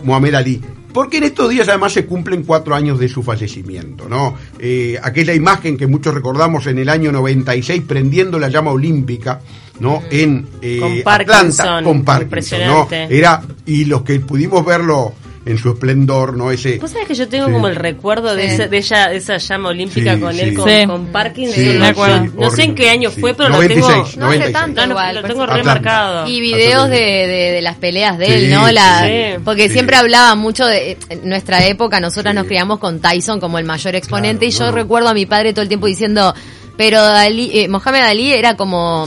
Muhammad 0.04 0.36
Ali. 0.36 0.60
Porque 0.92 1.18
en 1.18 1.24
estos 1.24 1.50
días 1.50 1.68
además 1.68 1.92
se 1.92 2.06
cumplen 2.06 2.42
cuatro 2.42 2.74
años 2.74 2.98
de 2.98 3.08
su 3.08 3.22
fallecimiento, 3.22 4.08
¿no? 4.08 4.36
Eh, 4.58 4.98
aquella 5.02 5.34
imagen 5.34 5.76
que 5.76 5.86
muchos 5.86 6.14
recordamos 6.14 6.66
en 6.66 6.78
el 6.78 6.88
año 6.88 7.12
96 7.12 7.82
prendiendo 7.86 8.38
la 8.38 8.48
llama 8.48 8.72
olímpica, 8.72 9.40
¿no? 9.80 10.02
En 10.10 10.46
eh, 10.60 11.02
Atlanta 11.04 11.82
con 11.82 12.04
Parkinson, 12.04 12.60
¿no? 12.66 12.88
Era 12.90 13.42
y 13.66 13.84
los 13.86 14.02
que 14.02 14.20
pudimos 14.20 14.64
verlo 14.64 15.14
en 15.44 15.58
su 15.58 15.70
esplendor, 15.70 16.36
¿no? 16.36 16.50
Ese. 16.50 16.78
¿Vos 16.78 16.90
sabés 16.90 17.08
que 17.08 17.14
yo 17.14 17.28
tengo 17.28 17.50
como 17.50 17.66
el 17.66 17.76
recuerdo 17.76 18.34
de, 18.34 18.46
esa, 18.46 18.68
de 18.68 18.78
ella, 18.78 19.12
esa 19.12 19.38
llama 19.38 19.70
olímpica 19.70 20.18
con 20.18 20.38
él, 20.38 20.54
con, 20.54 20.86
con, 20.86 21.06
Parkinson? 21.06 22.32
no, 22.36 22.50
sé 22.50 22.64
en 22.64 22.74
qué 22.74 22.90
año 22.90 23.10
fue, 23.10 23.34
pero 23.34 23.48
lo 23.48 23.66
tengo. 23.66 23.88
No 24.16 24.28
hace 24.28 24.50
tanto, 24.50 24.84
igual, 24.84 25.16
lo 25.16 25.22
tengo 25.22 25.46
remarcado. 25.46 26.28
Y 26.28 26.40
videos 26.40 26.88
de, 26.88 26.96
de, 26.96 27.62
las 27.62 27.76
peleas 27.76 28.18
de 28.18 28.26
él, 28.34 28.50
¿no? 28.50 28.70
La, 28.70 29.40
porque 29.44 29.68
siempre 29.68 29.96
hablaba 29.96 30.34
mucho 30.34 30.66
de 30.66 30.96
en 31.08 31.28
nuestra 31.28 31.64
época, 31.66 32.00
nosotras 32.00 32.34
nos 32.34 32.46
criamos 32.46 32.78
con 32.78 33.00
Tyson 33.00 33.40
como 33.40 33.58
el 33.58 33.64
mayor 33.64 33.96
exponente, 33.96 34.46
y 34.46 34.50
yo 34.50 34.70
recuerdo 34.70 35.08
a 35.08 35.14
mi 35.14 35.26
padre 35.26 35.52
todo 35.52 35.62
el 35.62 35.68
tiempo 35.68 35.86
diciendo 35.86 36.34
pero 36.76 37.00
Dalí, 37.02 37.50
eh, 37.52 37.68
Mohamed 37.68 38.00
Ali 38.00 38.32
era 38.32 38.56
como 38.56 39.06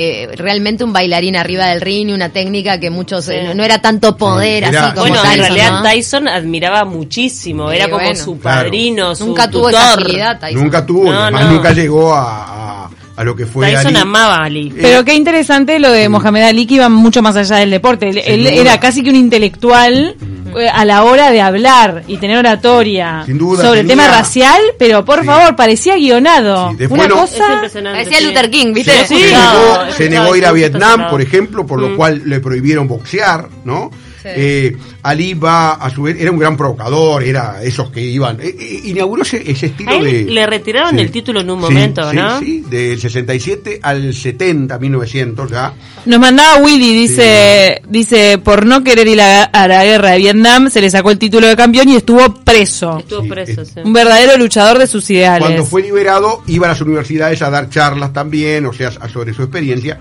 eh, 0.00 0.28
realmente 0.36 0.84
un 0.84 0.92
bailarín 0.92 1.34
arriba 1.34 1.66
del 1.66 1.80
ring 1.80 2.08
y 2.10 2.12
una 2.12 2.28
técnica 2.28 2.78
que 2.78 2.88
muchos 2.88 3.28
eh, 3.30 3.52
no, 3.52 3.64
era 3.64 3.80
tanto 3.80 4.16
poder 4.16 4.66
así 4.66 4.94
como 4.94 5.08
bueno 5.08 5.20
Tyson, 5.20 5.32
en 5.32 5.40
realidad 5.40 5.82
Tyson 5.82 6.28
admiraba 6.28 6.84
muchísimo 6.84 7.72
era 7.72 7.90
como 7.90 8.14
su 8.14 8.38
padrino 8.38 9.16
su 9.16 9.26
nunca 9.26 9.50
tuvo 9.50 9.70
esa 9.70 9.94
agilidad 9.94 10.38
Tyson. 10.38 10.62
nunca 10.62 10.86
tuvo 10.86 11.10
además 11.10 11.50
nunca 11.50 11.72
llegó 11.72 12.14
a, 12.14 12.88
a, 13.16 13.24
lo 13.24 13.34
que 13.34 13.44
fue 13.44 13.72
Tyson 13.72 13.96
amaba 13.96 14.36
a 14.36 14.44
Ali. 14.44 14.72
Pero 14.80 15.04
qué 15.04 15.14
interesante 15.14 15.80
lo 15.80 15.90
de 15.90 16.08
Mohamed 16.08 16.44
Ali 16.44 16.66
que 16.66 16.74
iba 16.74 16.88
mucho 16.88 17.20
más 17.20 17.34
allá 17.34 17.56
del 17.56 17.70
deporte. 17.72 18.08
Él, 18.08 18.46
era 18.46 18.78
casi 18.78 19.02
que 19.02 19.10
un 19.10 19.16
intelectual 19.16 20.14
eh, 20.20 20.37
a 20.72 20.84
la 20.84 21.04
hora 21.04 21.30
de 21.30 21.40
hablar 21.40 22.02
y 22.06 22.16
tener 22.18 22.38
oratoria 22.38 23.24
sobre 23.26 23.80
el 23.80 23.86
tema 23.86 24.08
racial, 24.08 24.60
pero 24.78 25.04
por 25.04 25.24
favor, 25.24 25.56
parecía 25.56 25.96
guionado. 25.96 26.76
Una 26.90 27.08
cosa 27.08 27.62
parecía 27.72 28.20
Luther 28.20 28.50
King, 28.50 28.72
¿viste? 28.72 29.06
se, 29.06 30.08
negó, 30.08 30.32
a 30.32 30.38
ir 30.38 30.46
a 30.46 30.52
Vietnam, 30.52 31.08
por 31.10 31.20
ejemplo, 31.20 31.66
por 31.66 31.80
lo 31.80 31.90
mm. 31.90 31.96
cual 31.96 32.22
le 32.24 32.40
prohibieron 32.40 32.88
boxear, 32.88 33.48
¿no? 33.64 33.90
Eh, 34.24 34.76
Ali 35.02 35.34
va, 35.34 35.74
a 35.74 35.90
su 35.90 36.02
vez, 36.02 36.16
era 36.18 36.30
un 36.30 36.38
gran 36.38 36.56
provocador, 36.56 37.22
era 37.22 37.62
esos 37.62 37.90
que 37.90 38.00
iban. 38.00 38.40
Eh, 38.40 38.54
eh, 38.58 38.80
inauguró 38.84 39.22
ese, 39.22 39.50
estilo 39.50 40.02
de. 40.02 40.24
Le 40.24 40.46
retiraron 40.46 40.98
el 40.98 41.10
título 41.10 41.40
en 41.40 41.50
un 41.50 41.60
momento, 41.60 42.12
¿no? 42.12 42.40
Sí, 42.40 42.64
del 42.68 43.00
67 43.00 43.80
al 43.82 44.12
70, 44.14 44.78
1900 44.78 45.50
ya. 45.50 45.72
Nos 46.06 46.20
mandaba 46.20 46.60
Willy, 46.62 46.94
dice, 46.94 47.82
dice, 47.88 48.38
por 48.38 48.66
no 48.66 48.82
querer 48.82 49.06
ir 49.06 49.20
a, 49.20 49.68
la 49.68 49.84
guerra 49.84 50.10
de 50.10 50.18
Vietnam, 50.18 50.70
se 50.70 50.80
le 50.80 50.90
sacó 50.90 51.10
el 51.10 51.18
título 51.18 51.46
de 51.46 51.56
campeón 51.56 51.88
y 51.88 51.96
estuvo 51.96 52.42
preso. 52.44 52.98
Estuvo 52.98 53.26
preso, 53.28 53.64
sí. 53.64 53.80
Un 53.84 53.92
verdadero 53.92 54.36
luchador 54.36 54.78
de 54.78 54.86
sus 54.86 55.08
ideales. 55.10 55.46
Cuando 55.46 55.64
fue 55.64 55.82
liberado, 55.82 56.42
iba 56.46 56.66
a 56.66 56.70
las 56.70 56.80
universidades 56.80 57.42
a 57.42 57.50
dar 57.50 57.68
charlas 57.68 58.12
también, 58.12 58.66
o 58.66 58.72
sea, 58.72 58.90
sobre 59.08 59.34
su 59.34 59.42
experiencia. 59.42 59.98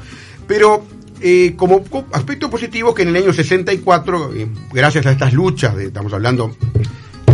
Pero 0.48 0.86
eh, 1.22 1.54
como 1.56 1.84
aspecto 2.12 2.50
positivo 2.50 2.94
que 2.94 3.04
en 3.04 3.10
el 3.10 3.16
año 3.18 3.34
64, 3.34 4.34
eh, 4.34 4.48
gracias 4.72 5.06
a 5.06 5.12
estas 5.12 5.34
luchas, 5.34 5.78
estamos 5.78 6.14
hablando, 6.14 6.56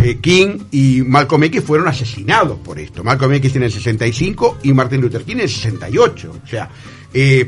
eh, 0.02 0.18
King 0.20 0.58
y 0.70 1.02
Malcolm 1.02 1.44
X 1.44 1.62
fueron 1.62 1.88
asesinados 1.88 2.58
por 2.58 2.78
esto. 2.78 3.04
Malcolm 3.04 3.32
X 3.34 3.56
en 3.56 3.64
el 3.64 3.72
65 3.72 4.58
y 4.62 4.72
Martin 4.72 5.00
Luther 5.00 5.24
King 5.24 5.36
en 5.36 5.40
el 5.42 5.50
68, 5.50 6.40
o 6.44 6.46
sea, 6.46 6.70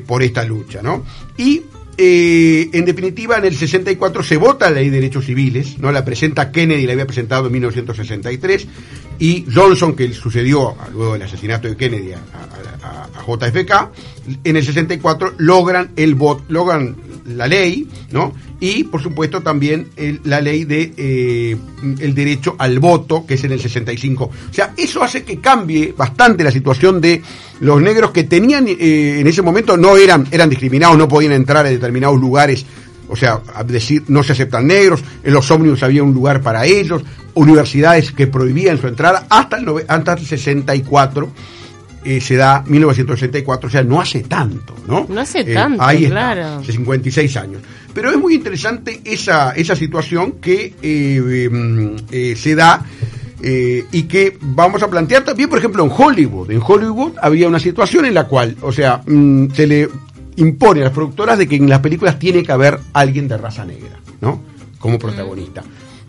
por 0.06 0.22
esta 0.22 0.44
lucha, 0.44 0.80
¿no? 0.80 1.04
Y 1.36 1.62
eh, 1.98 2.68
en 2.74 2.84
definitiva, 2.84 3.38
en 3.38 3.46
el 3.46 3.56
64 3.56 4.22
se 4.22 4.36
vota 4.36 4.68
la 4.68 4.76
ley 4.76 4.90
de 4.90 4.96
derechos 4.96 5.24
civiles, 5.24 5.78
¿no? 5.78 5.90
La 5.92 6.04
presenta 6.04 6.52
Kennedy, 6.52 6.84
la 6.84 6.92
había 6.92 7.06
presentado 7.06 7.46
en 7.46 7.52
1963, 7.52 8.66
y 9.18 9.46
Johnson, 9.52 9.94
que 9.94 10.12
sucedió 10.12 10.74
luego 10.92 11.14
del 11.14 11.22
asesinato 11.22 11.68
de 11.68 11.76
Kennedy 11.76 12.12
a, 12.12 12.20
JFK, 13.26 13.90
en 14.44 14.56
el 14.56 14.64
64 14.64 15.34
logran 15.38 15.90
el 15.96 16.14
voto, 16.14 16.44
logran 16.48 16.96
la 17.26 17.48
ley, 17.48 17.88
¿no? 18.12 18.32
Y 18.60 18.84
por 18.84 19.02
supuesto 19.02 19.42
también 19.42 19.88
la 20.24 20.40
ley 20.40 20.64
de 20.64 20.92
eh, 20.96 21.56
el 21.98 22.14
derecho 22.14 22.54
al 22.58 22.78
voto, 22.78 23.26
que 23.26 23.34
es 23.34 23.44
en 23.44 23.52
el 23.52 23.60
65. 23.60 24.24
O 24.24 24.52
sea, 24.52 24.72
eso 24.76 25.02
hace 25.02 25.24
que 25.24 25.40
cambie 25.40 25.92
bastante 25.96 26.44
la 26.44 26.50
situación 26.50 27.00
de 27.00 27.20
los 27.60 27.82
negros 27.82 28.12
que 28.12 28.24
tenían 28.24 28.68
eh, 28.68 29.20
en 29.20 29.26
ese 29.26 29.42
momento 29.42 29.76
no 29.76 29.96
eran 29.96 30.26
eran 30.30 30.48
discriminados, 30.48 30.96
no 30.96 31.08
podían 31.08 31.32
entrar 31.32 31.66
a 31.66 31.70
determinados 31.70 32.20
lugares 32.20 32.64
o 33.08 33.16
sea, 33.16 33.40
a 33.54 33.64
decir, 33.64 34.04
no 34.08 34.22
se 34.22 34.32
aceptan 34.32 34.66
negros, 34.66 35.02
en 35.22 35.32
los 35.32 35.50
ómnibus 35.50 35.82
había 35.82 36.02
un 36.02 36.12
lugar 36.12 36.40
para 36.40 36.64
ellos, 36.66 37.02
universidades 37.34 38.12
que 38.12 38.26
prohibían 38.26 38.78
su 38.80 38.88
entrada, 38.88 39.26
hasta 39.28 39.58
el, 39.58 39.66
hasta 39.88 40.14
el 40.14 40.26
64 40.26 41.32
eh, 42.06 42.20
se 42.20 42.36
da 42.36 42.62
1964, 42.64 43.66
o 43.66 43.70
sea, 43.70 43.82
no 43.82 44.00
hace 44.00 44.20
tanto, 44.20 44.76
¿no? 44.86 45.06
No 45.08 45.20
hace 45.20 45.40
eh, 45.40 45.54
tanto, 45.54 45.82
ahí 45.82 46.06
claro. 46.06 46.60
Hace 46.60 46.70
56 46.70 47.36
años. 47.36 47.62
Pero 47.92 48.10
es 48.10 48.16
muy 48.16 48.34
interesante 48.34 49.00
esa, 49.04 49.50
esa 49.52 49.74
situación 49.74 50.34
que 50.40 50.74
eh, 50.80 51.48
em, 51.50 51.96
se 52.36 52.54
da 52.54 52.84
y 53.42 54.02
que 54.04 54.38
vamos 54.40 54.82
a 54.82 54.88
plantear 54.88 55.24
también, 55.24 55.48
por 55.48 55.58
ejemplo, 55.58 55.84
en 55.84 55.90
Hollywood. 55.96 56.50
En 56.50 56.60
Hollywood 56.64 57.12
había 57.20 57.48
una 57.48 57.60
situación 57.60 58.04
en 58.04 58.14
la 58.14 58.24
cual, 58.24 58.56
o 58.60 58.72
sea, 58.72 59.02
mm, 59.04 59.50
se 59.52 59.66
le 59.66 59.88
impone 60.36 60.80
a 60.80 60.84
las 60.84 60.92
productoras 60.92 61.38
de 61.38 61.48
que 61.48 61.56
en 61.56 61.68
las 61.68 61.80
películas 61.80 62.18
tiene 62.18 62.42
que 62.42 62.52
haber 62.52 62.78
alguien 62.92 63.28
de 63.28 63.38
raza 63.38 63.64
negra, 63.64 63.98
¿no? 64.20 64.42
Como 64.78 64.98
protagonista, 64.98 65.62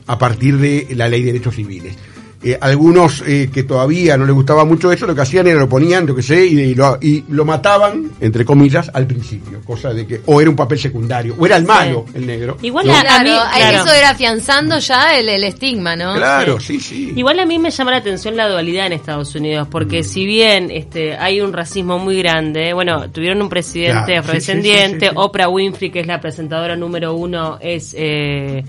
a 0.06 0.18
partir 0.18 0.58
de 0.58 0.88
la 0.96 1.10
ley 1.10 1.22
de 1.24 1.34
derechos 1.34 1.56
civiles. 1.56 1.98
Eh, 2.44 2.56
algunos 2.62 3.24
eh, 3.26 3.50
que 3.52 3.64
todavía 3.64 4.16
no 4.16 4.26
les 4.26 4.36
gustaba 4.36 4.64
mucho 4.64 4.92
eso, 4.92 5.08
lo 5.08 5.16
que 5.16 5.22
hacían 5.22 5.48
era 5.48 5.60
lo 5.60 5.68
ponían, 5.68 6.06
yo 6.06 6.16
que 6.16 6.22
sé, 6.22 6.46
y, 6.46 6.76
lo, 6.76 6.98
y 7.02 7.24
lo 7.30 7.46
mataban, 7.46 8.12
entre 8.22 8.46
comillas, 8.46 8.92
al 8.94 9.08
principio. 9.08 9.60
Cosa 9.66 9.92
de 9.92 10.06
que 10.06 10.22
o 10.28 10.40
era 10.40 10.50
un 10.50 10.56
papel 10.56 10.78
secundario, 10.78 11.36
o 11.38 11.46
era 11.46 11.58
el 11.58 11.66
malo, 11.66 12.06
el 12.14 12.28
negro. 12.28 12.58
Igual 12.62 12.90
a, 12.92 13.24
mí, 13.24 13.32
eso 13.74 13.92
era 13.92 14.12
afianzando 14.12 14.78
ya 14.78 15.18
el, 15.18 15.44
estigma, 15.44 15.96
¿no? 15.96 16.14
Claro, 16.14 16.60
sí. 16.60 16.80
sí, 16.80 17.14
Igual 17.16 17.40
a 17.40 17.46
mí 17.46 17.58
me 17.58 17.72
llama 17.72 17.92
la 17.92 17.98
atención 17.98 18.38
la 18.38 18.48
dualidad 18.48 18.86
en 18.86 18.94
Estados 18.94 19.34
Unidos, 19.34 19.68
porque 19.72 20.02
mm. 20.02 20.04
si 20.04 20.26
bien 20.26 20.70
este 20.70 21.18
hay 21.18 21.42
un 21.42 21.54
racismo 21.54 21.98
muy 21.98 22.20
grande, 22.20 22.72
bueno, 22.74 23.10
tuvieron 23.10 23.42
un 23.42 23.50
presidente 23.50 24.16
afrodescendiente, 24.16 25.10
Oprah 25.16 25.50
Winfrey, 25.50 25.90
que 25.90 26.02
es 26.02 26.08
la 26.08 26.22
presentadora 26.22 26.76
número 26.76 27.16
uno, 27.16 27.58
es... 27.60 27.96
Eh, 27.98 28.64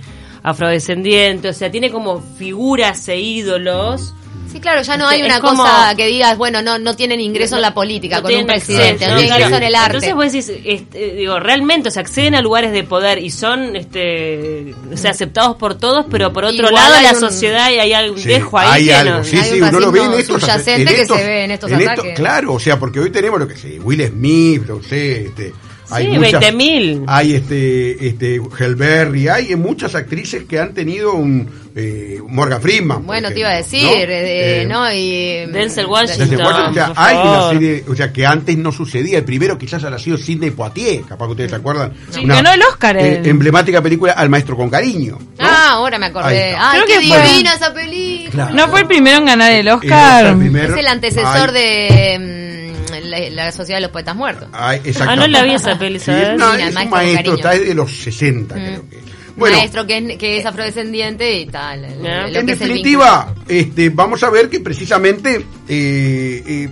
afrodescendiente, 0.48 1.48
o 1.48 1.52
sea, 1.52 1.70
tiene 1.70 1.90
como 1.90 2.20
figuras 2.20 3.08
e 3.08 3.18
ídolos. 3.18 4.14
Sí, 4.50 4.60
claro, 4.60 4.80
ya 4.80 4.96
no 4.96 5.06
hay 5.06 5.22
una 5.22 5.40
cosa 5.40 5.92
que 5.94 6.06
digas, 6.06 6.38
bueno, 6.38 6.62
no 6.62 6.78
no 6.78 6.96
tienen 6.96 7.20
ingreso 7.20 7.56
en 7.56 7.62
la 7.62 7.74
política 7.74 8.22
con 8.22 8.34
un 8.34 8.46
presidente, 8.46 9.06
no 9.06 9.16
tienen 9.16 9.34
ingreso 9.34 9.56
en 9.56 9.62
el 9.62 9.74
arte. 9.74 9.96
Entonces 9.98 10.14
vos 10.14 10.32
decís, 10.32 10.52
este, 10.64 11.14
digo, 11.16 11.38
realmente, 11.38 11.90
o 11.90 11.92
sea, 11.92 12.00
acceden 12.00 12.34
a 12.34 12.40
lugares 12.40 12.72
de 12.72 12.82
poder 12.82 13.18
y 13.18 13.30
son 13.30 13.76
este, 13.76 14.74
o 14.90 14.96
sea, 14.96 15.10
aceptados 15.10 15.56
por 15.56 15.74
todos, 15.74 16.06
pero 16.10 16.32
por 16.32 16.46
otro 16.46 16.70
lado 16.70 16.94
la 17.02 17.14
sociedad 17.14 17.70
y 17.70 17.78
hay 17.78 17.92
algún 17.92 18.22
dejo 18.22 18.58
ahí. 18.58 18.88
Hay 18.88 18.90
algo, 18.90 19.22
sí, 19.22 19.36
sí, 19.36 19.60
uno 19.60 19.80
lo 19.80 19.92
ve 19.92 20.02
en 20.02 20.14
estos, 20.14 20.40
subyacente 20.40 20.94
que 20.94 21.04
se 21.04 21.14
ve 21.14 21.44
en 21.44 21.50
estos 21.50 21.70
ataques. 21.70 22.14
claro, 22.16 22.54
o 22.54 22.58
sea, 22.58 22.78
porque 22.78 23.00
hoy 23.00 23.10
tenemos 23.10 23.38
lo 23.38 23.46
que 23.46 23.56
sé, 23.56 23.78
Will 23.80 24.06
Smith, 24.06 24.62
no 24.66 24.82
sé, 24.82 25.26
este 25.26 25.52
hay 25.90 26.06
sí, 26.06 26.12
20.000. 26.12 27.04
Hay 27.06 27.34
este, 27.34 28.06
este, 28.06 28.40
Helberry, 28.58 29.28
hay 29.28 29.56
muchas 29.56 29.94
actrices 29.94 30.44
que 30.44 30.58
han 30.58 30.74
tenido 30.74 31.14
un, 31.14 31.48
eh, 31.80 32.20
Morgan 32.26 32.60
Freeman. 32.60 33.06
Bueno, 33.06 33.28
te 33.30 33.38
iba 33.38 33.50
a 33.50 33.56
decir, 33.56 33.84
¿no? 33.84 33.90
Eh, 33.92 34.66
¿no? 34.68 34.92
Y, 34.92 35.46
Denzel 35.52 35.86
Washington. 35.86 36.40
o, 36.40 36.74
sea, 36.74 36.92
hay 36.96 37.16
una 37.16 37.50
serie, 37.50 37.84
o 37.88 37.94
sea, 37.94 38.12
que 38.12 38.26
antes 38.26 38.58
no 38.58 38.72
sucedía. 38.72 39.18
El 39.18 39.24
primero 39.24 39.56
quizás 39.56 39.84
haya 39.84 39.98
sido 39.98 40.16
Sidney 40.16 40.50
Poitier, 40.50 41.02
capaz 41.02 41.26
que 41.26 41.30
ustedes 41.30 41.50
se 41.50 41.56
acuerdan. 41.56 41.92
Sí, 42.10 42.24
ganó 42.24 42.52
el 42.52 42.62
Oscar. 42.62 42.96
Eh, 42.96 43.22
emblemática 43.24 43.80
película 43.80 44.12
Al 44.12 44.28
Maestro 44.28 44.56
con 44.56 44.68
Cariño. 44.68 45.18
Ah, 45.38 45.70
ahora 45.74 45.98
me 45.98 46.06
acordé. 46.06 46.54
Ay, 46.58 46.80
qué 46.86 46.98
divina 46.98 47.54
esa 47.54 47.72
película. 47.72 48.50
No 48.52 48.68
fue 48.68 48.80
el 48.80 48.86
primero 48.86 49.18
en 49.18 49.26
ganar 49.26 49.52
el 49.52 49.68
Oscar. 49.68 50.36
es 50.36 50.76
el 50.76 50.86
antecesor 50.86 51.52
de... 51.52 52.47
La, 53.00 53.52
Sociedad 53.52 53.78
de 53.78 53.82
los 53.82 53.90
Poetas 53.90 54.16
Muertos. 54.16 54.48
ah, 54.52 54.76
no 55.16 55.26
la 55.26 55.42
vi 55.42 55.54
esa 55.54 55.78
peli, 55.78 55.98
¿sabes? 55.98 56.40
es 56.40 56.76
un 56.76 56.90
maestro, 56.90 57.34
está 57.34 57.50
de 57.50 57.74
los 57.74 57.90
60, 57.92 58.54
mm. 58.54 58.58
creo 58.58 58.88
que. 58.88 59.08
Bueno, 59.38 59.56
maestro 59.56 59.86
que 59.86 59.98
es, 59.98 60.18
que 60.18 60.38
es 60.38 60.46
afrodescendiente 60.46 61.40
y 61.40 61.46
tal. 61.46 61.84
en 61.84 62.46
definitiva, 62.46 63.34
este, 63.46 63.90
vamos 63.90 64.22
a 64.24 64.30
ver 64.30 64.48
que 64.48 64.58
precisamente, 64.58 65.44
eh, 65.68 66.42
eh, 66.46 66.68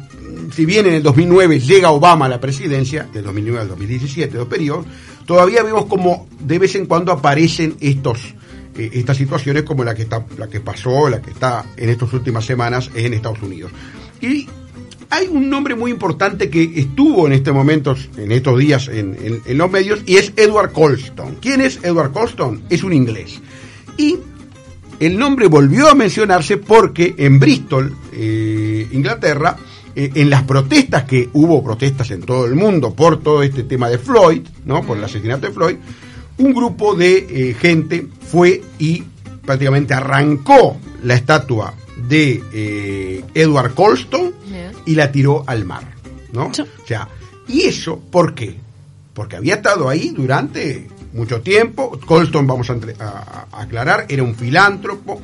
si 0.52 0.66
bien 0.66 0.86
en 0.86 0.94
el 0.94 1.02
2009 1.02 1.60
llega 1.60 1.92
Obama 1.92 2.26
a 2.26 2.28
la 2.28 2.40
presidencia, 2.40 3.06
del 3.12 3.24
2009 3.24 3.60
al 3.60 3.68
2017, 3.68 4.36
dos 4.36 4.48
periodos, 4.48 4.84
todavía 5.26 5.62
vemos 5.62 5.86
como 5.86 6.26
de 6.40 6.58
vez 6.58 6.74
en 6.74 6.86
cuando 6.86 7.12
aparecen 7.12 7.76
estos 7.80 8.34
eh, 8.78 8.90
estas 8.94 9.16
situaciones 9.16 9.62
como 9.62 9.84
la 9.84 9.94
que 9.94 10.02
está 10.02 10.24
la 10.36 10.48
que 10.48 10.60
pasó, 10.60 11.08
la 11.08 11.22
que 11.22 11.30
está 11.30 11.64
en 11.76 11.88
estas 11.88 12.12
últimas 12.12 12.44
semanas 12.44 12.90
en 12.94 13.14
Estados 13.14 13.40
Unidos. 13.42 13.70
Y 14.20 14.48
hay 15.10 15.28
un 15.28 15.48
nombre 15.48 15.74
muy 15.74 15.90
importante 15.90 16.50
que 16.50 16.72
estuvo 16.76 17.26
en 17.26 17.32
este 17.32 17.52
momento, 17.52 17.96
en 18.16 18.32
estos 18.32 18.58
días, 18.58 18.88
en, 18.88 19.40
los 19.56 19.70
medios, 19.70 20.00
y 20.06 20.16
es 20.16 20.32
Edward 20.36 20.72
Colston. 20.72 21.36
¿Quién 21.40 21.60
es 21.60 21.78
Edward 21.82 22.12
Colston? 22.12 22.62
Es 22.68 22.82
un 22.82 22.92
inglés. 22.92 23.40
Y 23.96 24.18
el 25.00 25.18
nombre 25.18 25.46
volvió 25.46 25.88
a 25.88 25.94
mencionarse 25.94 26.56
porque 26.56 27.14
en 27.18 27.38
Bristol, 27.38 27.94
eh, 28.12 28.88
Inglaterra, 28.92 29.56
eh, 29.94 30.10
en 30.14 30.30
las 30.30 30.42
protestas 30.42 31.04
que 31.04 31.28
hubo 31.32 31.62
protestas 31.62 32.10
en 32.10 32.22
todo 32.22 32.46
el 32.46 32.54
mundo 32.54 32.94
por 32.94 33.22
todo 33.22 33.42
este 33.42 33.62
tema 33.62 33.88
de 33.88 33.98
Floyd, 33.98 34.42
¿no? 34.64 34.82
Por 34.82 34.98
el 34.98 35.04
asesinato 35.04 35.46
de 35.46 35.52
Floyd, 35.52 35.76
un 36.38 36.52
grupo 36.52 36.94
de 36.94 37.26
eh, 37.28 37.54
gente 37.54 38.06
fue 38.30 38.62
y 38.78 39.02
prácticamente 39.44 39.94
arrancó 39.94 40.76
la 41.02 41.14
estatua 41.14 41.74
de 42.08 43.22
Edward 43.34 43.74
Colston 43.74 44.32
y 44.86 44.94
la 44.94 45.12
tiró 45.12 45.44
al 45.46 45.64
mar, 45.64 45.82
¿no? 46.32 46.46
O 46.46 46.86
sea, 46.86 47.08
¿y 47.48 47.62
eso 47.62 48.00
por 48.10 48.34
qué? 48.34 48.56
Porque 49.12 49.36
había 49.36 49.56
estado 49.56 49.88
ahí 49.88 50.10
durante 50.10 50.86
mucho 51.12 51.40
tiempo. 51.40 51.98
Colston, 52.06 52.46
vamos 52.46 52.70
a, 52.70 53.46
aclarar, 53.52 54.06
era 54.08 54.22
un 54.22 54.34
filántropo. 54.34 55.20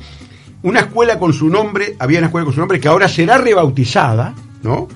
Una 0.63 0.81
escuela 0.81 1.17
con 1.17 1.33
su 1.33 1.49
nombre, 1.49 1.95
había 1.99 2.19
una 2.19 2.27
escuela 2.27 2.45
con 2.45 2.53
su 2.53 2.59
nombre 2.59 2.79
que 2.79 2.87
ahora 2.87 3.07
será 3.07 3.37
rebautizada, 3.37 4.33
¿no? 4.61 4.87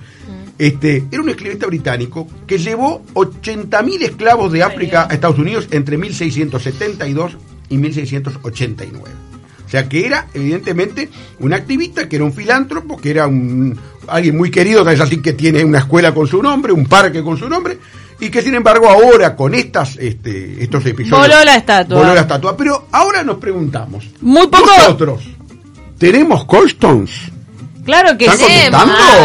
Este, 0.57 1.05
era 1.11 1.21
un 1.21 1.29
esclavista 1.29 1.67
británico 1.67 2.27
que 2.47 2.57
llevó 2.57 3.03
80.000 3.13 4.01
esclavos 4.01 4.51
de 4.51 4.63
África 4.63 5.07
a 5.09 5.13
Estados 5.13 5.37
Unidos 5.37 5.67
entre 5.71 5.97
1672 5.97 7.37
y 7.69 7.77
1689. 7.77 9.26
O 9.67 9.69
sea, 9.69 9.87
que 9.89 10.05
era 10.05 10.27
evidentemente 10.33 11.09
un 11.39 11.53
activista, 11.53 12.07
que 12.07 12.15
era 12.15 12.25
un 12.25 12.33
filántropo, 12.33 12.97
que 12.97 13.11
era 13.11 13.27
un 13.27 13.77
alguien 14.07 14.37
muy 14.37 14.49
querido, 14.49 14.89
es 14.89 15.01
así 15.01 15.21
que 15.21 15.33
tiene 15.33 15.65
una 15.65 15.79
escuela 15.79 16.13
con 16.13 16.25
su 16.25 16.41
nombre, 16.41 16.71
un 16.71 16.85
parque 16.85 17.21
con 17.21 17.37
su 17.37 17.49
nombre, 17.49 17.77
y 18.19 18.29
que 18.29 18.41
sin 18.41 18.55
embargo 18.55 18.87
ahora 18.87 19.35
con 19.35 19.53
estas 19.53 19.97
este, 19.97 20.63
estos 20.63 20.85
episodios 20.85 21.27
voló 21.27 21.43
la 21.43 21.55
estatua. 21.57 21.97
Voló 21.97 22.15
la 22.15 22.21
estatua, 22.21 22.55
pero 22.55 22.87
ahora 22.93 23.23
nos 23.23 23.37
preguntamos, 23.37 24.05
muy 24.21 24.47
poco 24.47 24.71
nosotros 24.77 25.23
tenemos 25.97 26.45
Colstones. 26.45 27.11
Claro 27.83 28.17
que 28.17 28.29
sí. 28.31 28.45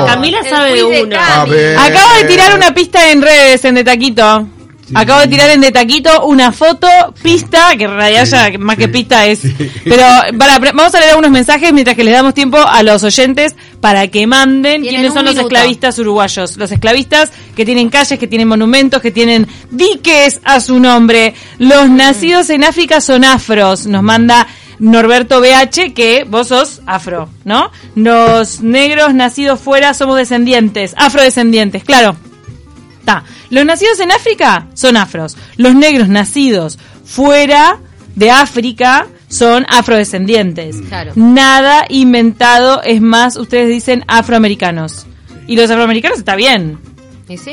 Camila 0.07 0.43
sabe 0.49 0.75
de 0.75 1.03
una. 1.03 1.43
Acabo 1.43 2.15
de 2.19 2.25
tirar 2.29 2.55
una 2.55 2.73
pista 2.73 3.11
en 3.11 3.21
redes 3.23 3.65
en 3.65 3.75
De 3.75 3.85
Taquito. 3.85 4.47
Acabo 4.95 5.21
de 5.21 5.29
tirar 5.29 5.51
en 5.51 5.61
de 5.61 5.71
taquito 5.71 6.27
una 6.27 6.53
foto, 6.53 6.89
pista, 7.23 7.77
que 7.77 7.85
en 7.85 7.95
realidad 7.97 8.25
ya 8.25 8.59
más 8.59 8.77
que 8.77 8.89
pista 8.89 9.27
es. 9.27 9.41
Pero 9.85 10.05
para, 10.39 10.59
vamos 10.59 10.95
a 10.95 10.99
leer 10.99 11.11
algunos 11.11 11.31
mensajes 11.31 11.73
mientras 11.73 11.97
que 11.97 12.05
les 12.05 12.15
damos 12.15 12.35
tiempo 12.35 12.59
a 12.59 12.83
los 12.83 13.03
oyentes 13.03 13.55
para 13.81 14.09
que 14.09 14.27
manden 14.27 14.83
quiénes 14.83 15.13
son 15.13 15.25
los 15.25 15.37
esclavistas 15.37 15.99
uruguayos. 15.99 16.57
Los 16.57 16.71
esclavistas 16.73 17.31
que 17.57 17.65
tienen 17.65 17.89
calles, 17.89 18.19
que 18.19 18.27
tienen 18.27 18.49
monumentos, 18.49 19.01
que 19.01 19.11
tienen 19.11 19.47
diques 19.71 20.41
a 20.45 20.61
su 20.61 20.79
nombre. 20.79 21.35
Los 21.59 21.89
mm. 21.89 21.97
nacidos 21.97 22.51
en 22.51 22.65
África 22.65 23.01
son 23.01 23.25
afros. 23.25 23.87
Nos 23.87 24.03
manda 24.03 24.47
Norberto 24.79 25.41
BH, 25.41 25.95
que 25.95 26.25
vos 26.29 26.49
sos 26.49 26.83
afro, 26.87 27.29
¿no? 27.45 27.71
Los 27.95 28.63
negros 28.63 29.15
nacidos 29.15 29.61
fuera 29.61 29.95
somos 29.95 30.17
descendientes, 30.17 30.95
afrodescendientes, 30.97 31.85
claro. 31.85 32.17
Los 33.51 33.65
nacidos 33.65 34.01
en 34.01 34.13
África 34.13 34.67
son 34.75 34.97
afros. 34.97 35.37
Los 35.57 35.75
negros 35.75 36.09
nacidos 36.09 36.79
fuera 37.05 37.79
de 38.15 38.31
África 38.31 39.07
son 39.29 39.67
afrodescendientes. 39.69 40.77
Nada 41.15 41.85
inventado, 41.89 42.83
es 42.83 43.01
más, 43.01 43.37
ustedes 43.37 43.69
dicen 43.69 44.05
afroamericanos. 44.09 45.07
Y 45.47 45.57
los 45.57 45.71
afroamericanos 45.71 46.19
está 46.19 46.37
bien. 46.37 46.79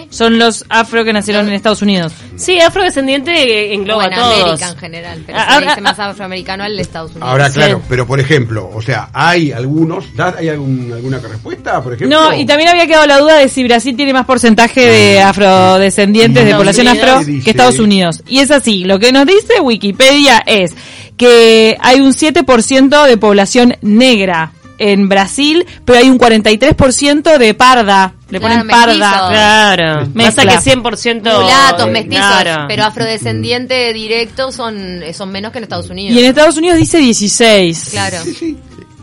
Son 0.10 0.40
los 0.40 0.66
afro 0.70 1.04
que 1.04 1.14
nacieron 1.14 1.48
en 1.48 1.54
Estados 1.54 1.82
Unidos. 1.82 2.14
Sí, 2.36 2.60
afrodescendiente 2.60 3.74
engloba 3.74 4.06
a 4.06 4.10
todos. 4.10 4.44
América 4.44 4.70
en 4.70 4.78
general, 4.78 5.24
pero 5.26 5.40
se 5.40 5.66
dice 5.66 5.82
más 5.82 6.00
afroamericano 6.00 6.64
al 6.64 6.76
de 6.76 6.82
Estados 6.82 7.12
Unidos. 7.12 7.30
Ahora, 7.30 7.50
claro, 7.50 7.82
pero 7.88 8.06
por 8.08 8.20
ejemplo, 8.20 8.70
o 8.74 8.82
sea, 8.82 9.10
hay 9.14 9.52
algunos, 9.52 10.06
¿hay 10.38 10.50
alguna 10.50 11.20
respuesta, 11.20 11.82
por 11.82 11.94
ejemplo? 11.94 12.20
No, 12.20 12.34
y 12.34 12.46
también 12.46 12.70
había 12.70 12.88
quedado 12.88 13.06
la 13.08 13.20
duda 13.20 13.38
de 13.38 13.50
si 13.50 13.64
Brasil 13.64 13.96
tiene 13.96 14.14
más 14.14 14.26
porcentaje 14.26 14.86
de 14.86 15.22
ah. 15.22 15.30
afrodescendientes, 15.30 16.46
de 16.46 16.56
población 16.56 16.88
afro, 16.88 17.22
que 17.26 17.50
Estados 17.50 17.80
Unidos. 17.80 18.24
Y 18.28 18.40
es 18.40 18.52
así, 18.52 18.84
lo 18.84 19.00
que 19.00 19.12
nos 19.12 19.26
dice 19.26 19.60
Wikipedia 19.62 20.44
es 20.46 20.74
que 21.18 21.78
hay 21.82 22.00
un 22.00 22.14
7% 22.14 23.06
de 23.06 23.18
población 23.18 23.76
negra 23.82 24.54
en 24.78 25.10
Brasil, 25.10 25.66
pero 25.86 26.00
hay 26.00 26.10
un 26.10 26.18
43% 26.18 27.38
de 27.38 27.54
parda. 27.54 28.14
Le 28.30 28.40
ponen 28.40 28.68
parda. 28.68 29.30
Claro. 29.30 30.08
Mezcla. 30.14 30.60
que 30.60 30.72
100% 30.72 31.22
mulatos, 31.22 31.90
mestizos, 31.90 32.60
pero 32.68 32.84
afrodescendiente 32.86 33.92
directo 33.94 34.52
son, 34.52 35.02
son 35.14 35.32
menos 35.32 35.52
que 35.52 35.58
en 35.58 35.64
Estados 35.64 35.90
Unidos. 35.90 36.16
Y 36.16 36.20
en 36.20 36.26
Estados 36.26 36.58
Unidos 36.58 36.78
dice 36.78 37.00
16. 37.00 37.90
Claro. 37.92 38.18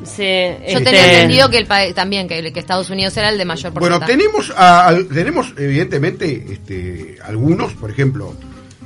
Sí, 0.06 0.62
Yo 0.68 0.78
tenía 0.78 1.00
este, 1.00 1.14
entendido 1.14 1.50
que 1.50 1.58
el 1.58 1.66
país 1.66 1.94
también 1.94 2.28
que, 2.28 2.52
que, 2.52 2.60
Estados 2.60 2.88
Unidos 2.90 3.16
era 3.16 3.28
el 3.30 3.38
de 3.38 3.44
mayor 3.44 3.72
porcentaje. 3.72 3.98
Bueno, 3.98 4.06
tenemos 4.06 4.52
a, 4.56 4.94
tenemos 5.12 5.52
evidentemente 5.58 6.46
este 6.50 7.16
algunos, 7.24 7.72
por 7.72 7.90
ejemplo, 7.90 8.34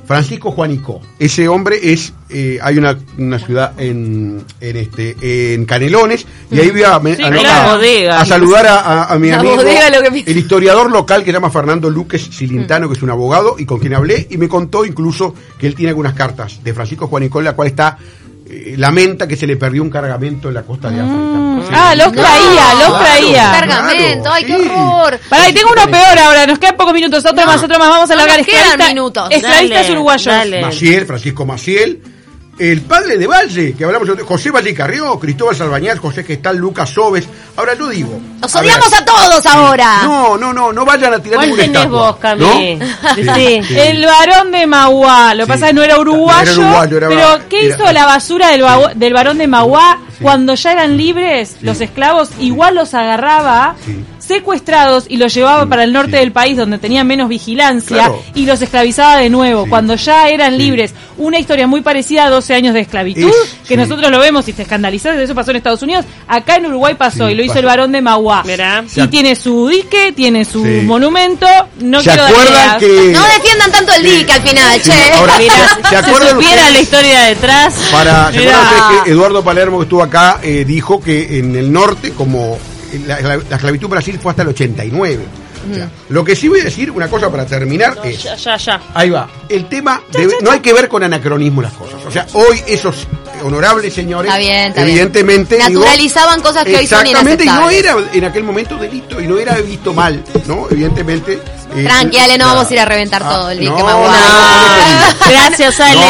Francisco 0.05 0.51
Juanico. 0.51 1.01
Ese 1.19 1.47
hombre 1.47 1.79
es, 1.93 2.13
eh, 2.29 2.59
hay 2.61 2.77
una, 2.77 2.97
una 3.17 3.39
ciudad 3.39 3.79
en, 3.79 4.43
en, 4.59 4.77
este, 4.77 5.53
en 5.53 5.65
Canelones, 5.65 6.25
y 6.51 6.59
ahí 6.59 6.71
voy 6.71 6.83
a, 6.83 6.95
a, 6.95 8.25
saludar 8.25 8.65
a, 8.67 9.17
mi 9.19 9.31
amigo, 9.31 9.61
el 9.61 10.37
historiador 10.37 10.91
local 10.91 11.21
que 11.21 11.27
se 11.27 11.33
llama 11.33 11.49
Fernando 11.49 11.89
Luques 11.89 12.21
Silintano, 12.31 12.87
que 12.87 12.95
es 12.95 13.03
un 13.03 13.09
abogado, 13.09 13.55
y 13.57 13.65
con 13.65 13.79
quien 13.79 13.93
hablé, 13.93 14.27
y 14.29 14.37
me 14.37 14.49
contó 14.49 14.85
incluso 14.85 15.33
que 15.57 15.67
él 15.67 15.75
tiene 15.75 15.89
algunas 15.89 16.13
cartas 16.13 16.63
de 16.63 16.73
Francisco 16.73 17.07
Juanico, 17.07 17.39
en 17.39 17.45
la 17.45 17.53
cual 17.53 17.67
está 17.67 17.97
eh, 18.51 18.75
lamenta 18.77 19.27
que 19.27 19.35
se 19.35 19.47
le 19.47 19.55
perdió 19.55 19.81
un 19.81 19.89
cargamento 19.89 20.49
en 20.49 20.53
la 20.53 20.63
costa 20.63 20.89
de 20.89 20.99
África. 20.99 21.17
Mm. 21.17 21.61
Ah, 21.73 21.95
los 21.95 22.11
traía, 22.11 22.73
los 22.87 22.99
traía. 22.99 23.51
cargamento, 23.51 24.31
ay, 24.31 24.43
qué 24.43 24.55
horror. 24.55 25.19
Pará, 25.29 25.49
y 25.49 25.53
tengo 25.53 25.69
uno 25.71 25.85
peor 25.85 26.19
ahora, 26.19 26.45
nos 26.45 26.59
quedan 26.59 26.75
pocos 26.75 26.93
minutos, 26.93 27.25
otro 27.25 27.45
más, 27.45 27.63
otro 27.63 27.79
más, 27.79 27.89
vamos 27.89 28.11
a 28.11 28.15
no 28.15 28.25
largar. 28.25 28.45
quedan 28.45 28.89
minutos. 28.89 29.27
Esclavistas 29.31 29.89
uruguayos. 29.89 30.33
Maciel, 30.61 31.05
Francisco 31.05 31.45
Maciel, 31.45 32.01
el 32.61 32.81
padre 32.81 33.17
de 33.17 33.25
Valle, 33.25 33.73
que 33.73 33.83
hablamos 33.83 34.15
de 34.15 34.23
José 34.23 34.51
Valle 34.51 34.71
Carrió, 34.75 35.17
Cristóbal 35.19 35.55
Salbañal, 35.55 35.97
José 35.97 36.23
Gestal, 36.23 36.57
Lucas 36.57 36.91
Sobes. 36.91 37.27
Ahora 37.57 37.73
yo 37.73 37.89
digo. 37.89 38.21
Nos 38.39 38.55
odiamos 38.55 38.93
a, 38.93 39.03
todos 39.03 39.45
ahora. 39.47 40.03
No, 40.03 40.37
no, 40.37 40.53
no, 40.53 40.71
no 40.71 40.85
vayan 40.85 41.11
a 41.15 41.19
tirar 41.19 41.41
ninguna 41.41 41.63
estatua. 41.63 42.11
Vos, 42.11 42.37
¿No? 42.37 42.53
sí. 42.53 42.79
El 43.75 44.05
varón 44.05 44.51
de 44.51 44.67
Mauá, 44.67 45.33
lo 45.33 45.45
que 45.45 45.47
pasa 45.47 45.65
es 45.65 45.69
que 45.71 45.73
no 45.73 45.83
era 45.83 45.99
uruguayo. 45.99 46.87
pero 46.87 47.39
¿qué 47.49 47.67
hizo 47.67 47.91
la 47.91 48.05
basura 48.05 48.49
del, 48.49 48.63
del 48.95 49.13
varón 49.13 49.39
de 49.39 49.47
Mauá 49.47 49.99
cuando 50.21 50.53
ya 50.53 50.73
eran 50.73 50.97
libres 50.97 51.57
los 51.61 51.81
esclavos? 51.81 52.29
Igual 52.39 52.75
los 52.75 52.93
agarraba 52.93 53.75
secuestrados 54.31 55.05
y 55.07 55.17
los 55.17 55.33
llevaba 55.33 55.65
para 55.67 55.83
el 55.83 55.93
norte 55.93 56.17
del 56.17 56.31
país 56.31 56.57
donde 56.57 56.77
tenía 56.77 57.03
menos 57.03 57.29
vigilancia 57.29 58.11
y 58.33 58.45
los 58.45 58.61
esclavizaba 58.61 59.17
de 59.17 59.29
nuevo 59.29 59.67
cuando 59.67 59.95
ya 59.95 60.29
eran 60.29 60.57
libres. 60.57 60.93
Una 61.17 61.39
historia 61.39 61.67
muy 61.67 61.81
parecida 61.81 62.25
a 62.25 62.29
12 62.29 62.53
años 62.53 62.73
de 62.73 62.81
esclavitud, 62.81 63.31
que 63.67 63.77
nosotros 63.77 64.09
lo 64.09 64.19
vemos 64.19 64.47
y 64.47 64.53
te 64.53 64.63
escandalizás, 64.63 65.17
eso 65.17 65.35
pasó 65.35 65.51
en 65.51 65.57
Estados 65.57 65.81
Unidos, 65.83 66.05
acá 66.27 66.55
en 66.55 66.65
Uruguay 66.65 66.95
pasó 66.95 67.29
y 67.29 67.35
lo 67.35 67.43
hizo 67.43 67.59
el 67.59 67.65
varón 67.65 67.91
de 67.91 68.01
Mauá. 68.01 68.43
Y 68.95 69.07
tiene 69.07 69.35
su 69.35 69.67
dique, 69.67 70.13
tiene 70.13 70.45
su 70.45 70.63
monumento, 70.63 71.47
no 71.79 72.01
quiero 72.01 72.23
dar 72.23 72.79
que... 72.79 73.11
No 73.13 73.23
defiendan 73.25 73.71
tanto 73.71 73.93
el 73.93 74.03
dique 74.03 74.31
al 74.31 74.41
final, 74.41 74.81
che. 74.81 75.11
Ahora, 75.13 75.37
¿se 75.37 76.29
supiera 76.31 76.69
la 76.71 76.81
historia 76.81 77.21
detrás. 77.21 77.73
Para, 77.91 78.31
que 78.31 79.11
Eduardo 79.11 79.43
Palermo 79.43 79.79
que 79.79 79.83
estuvo 79.83 80.03
acá 80.03 80.39
eh, 80.41 80.65
dijo 80.65 81.01
que 81.01 81.39
en 81.39 81.55
el 81.55 81.71
norte, 81.71 82.11
como 82.11 82.57
la, 82.99 83.35
esclavitud 83.35 83.85
en 83.85 83.91
Brasil 83.91 84.19
fue 84.21 84.31
hasta 84.31 84.43
el 84.43 84.49
89. 84.49 85.23
lo 86.09 86.23
que 86.23 86.35
sí 86.35 86.47
voy 86.47 86.61
a 86.61 86.63
decir, 86.65 86.91
una 86.91 87.07
cosa 87.07 87.29
para 87.29 87.45
terminar 87.45 87.97
es. 88.03 88.23
Ya, 88.23 88.35
ya, 88.35 88.57
ya. 88.57 88.81
Ahí 88.93 89.09
va. 89.09 89.29
El 89.49 89.67
tema. 89.67 90.01
no 90.41 90.51
hay 90.51 90.59
que 90.59 90.73
ver 90.73 90.87
con 90.87 91.03
anacronismo 91.03 91.61
las 91.61 91.73
cosas. 91.73 92.05
O 92.05 92.11
sea, 92.11 92.27
hoy 92.33 92.61
esos 92.67 93.07
honorables 93.43 93.93
señores. 93.93 94.31
evidentemente. 94.75 95.57
Naturalizaban 95.57 96.41
cosas 96.41 96.63
que 96.65 96.77
hoy 96.77 96.87
son 96.87 97.05
Exactamente, 97.05 97.43
y 97.43 97.47
no 97.47 97.69
era 97.69 97.95
en 98.13 98.25
aquel 98.25 98.43
momento 98.43 98.77
delito 98.77 99.19
y 99.19 99.27
no 99.27 99.37
era 99.37 99.55
visto 99.55 99.93
mal, 99.93 100.23
¿no? 100.45 100.67
Evidentemente. 100.69 101.39
Eh, 101.73 101.83
Tranquila, 101.85 102.37
no 102.37 102.47
vamos 102.47 102.69
a 102.69 102.73
ir 102.73 102.79
a 102.81 102.85
reventar 102.85 103.23
ah, 103.23 103.29
todo 103.29 103.49
el 103.49 103.59
día. 103.59 103.71
Gracias, 105.29 105.79
Ale. 105.79 106.01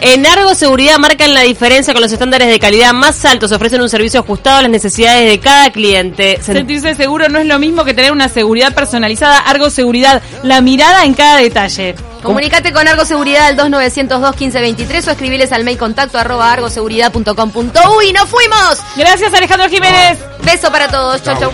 En 0.00 0.26
Argo 0.26 0.54
Seguridad 0.54 0.98
marcan 0.98 1.32
la 1.32 1.42
diferencia 1.42 1.92
con 1.92 2.02
los 2.02 2.10
estándares 2.10 2.48
de 2.48 2.58
calidad 2.58 2.92
más 2.92 3.24
altos. 3.24 3.52
Ofrecen 3.52 3.80
un 3.80 3.88
servicio 3.88 4.20
ajustado 4.20 4.58
a 4.58 4.62
las 4.62 4.70
necesidades 4.70 5.28
de 5.30 5.38
cada 5.38 5.70
cliente. 5.70 6.40
Sentirse 6.42 6.94
seguro 6.96 7.28
no 7.28 7.38
es 7.38 7.46
lo 7.46 7.58
mismo 7.60 7.84
que 7.84 7.94
tener 7.94 8.10
una 8.10 8.28
seguridad 8.28 8.74
personalizada. 8.74 9.38
Argo 9.38 9.70
Seguridad, 9.70 10.22
la 10.42 10.60
mirada 10.60 11.04
en 11.04 11.14
cada 11.14 11.36
detalle. 11.36 11.94
Comunicate 12.22 12.72
con 12.72 12.86
Argo 12.86 13.04
Seguridad 13.04 13.46
al 13.46 13.56
2902-1523 13.56 15.08
o 15.08 15.10
escribiles 15.10 15.52
al 15.52 15.64
mail 15.64 15.78
contacto 15.78 16.18
arroba 16.18 16.52
argoseguridad.com.uy. 16.52 18.12
¡Nos 18.12 18.28
fuimos! 18.28 18.78
Gracias, 18.96 19.34
Alejandro 19.34 19.68
Jiménez. 19.68 20.18
Beso 20.42 20.70
para 20.70 20.88
todos. 20.88 21.22
Chau, 21.22 21.38
chau. 21.38 21.52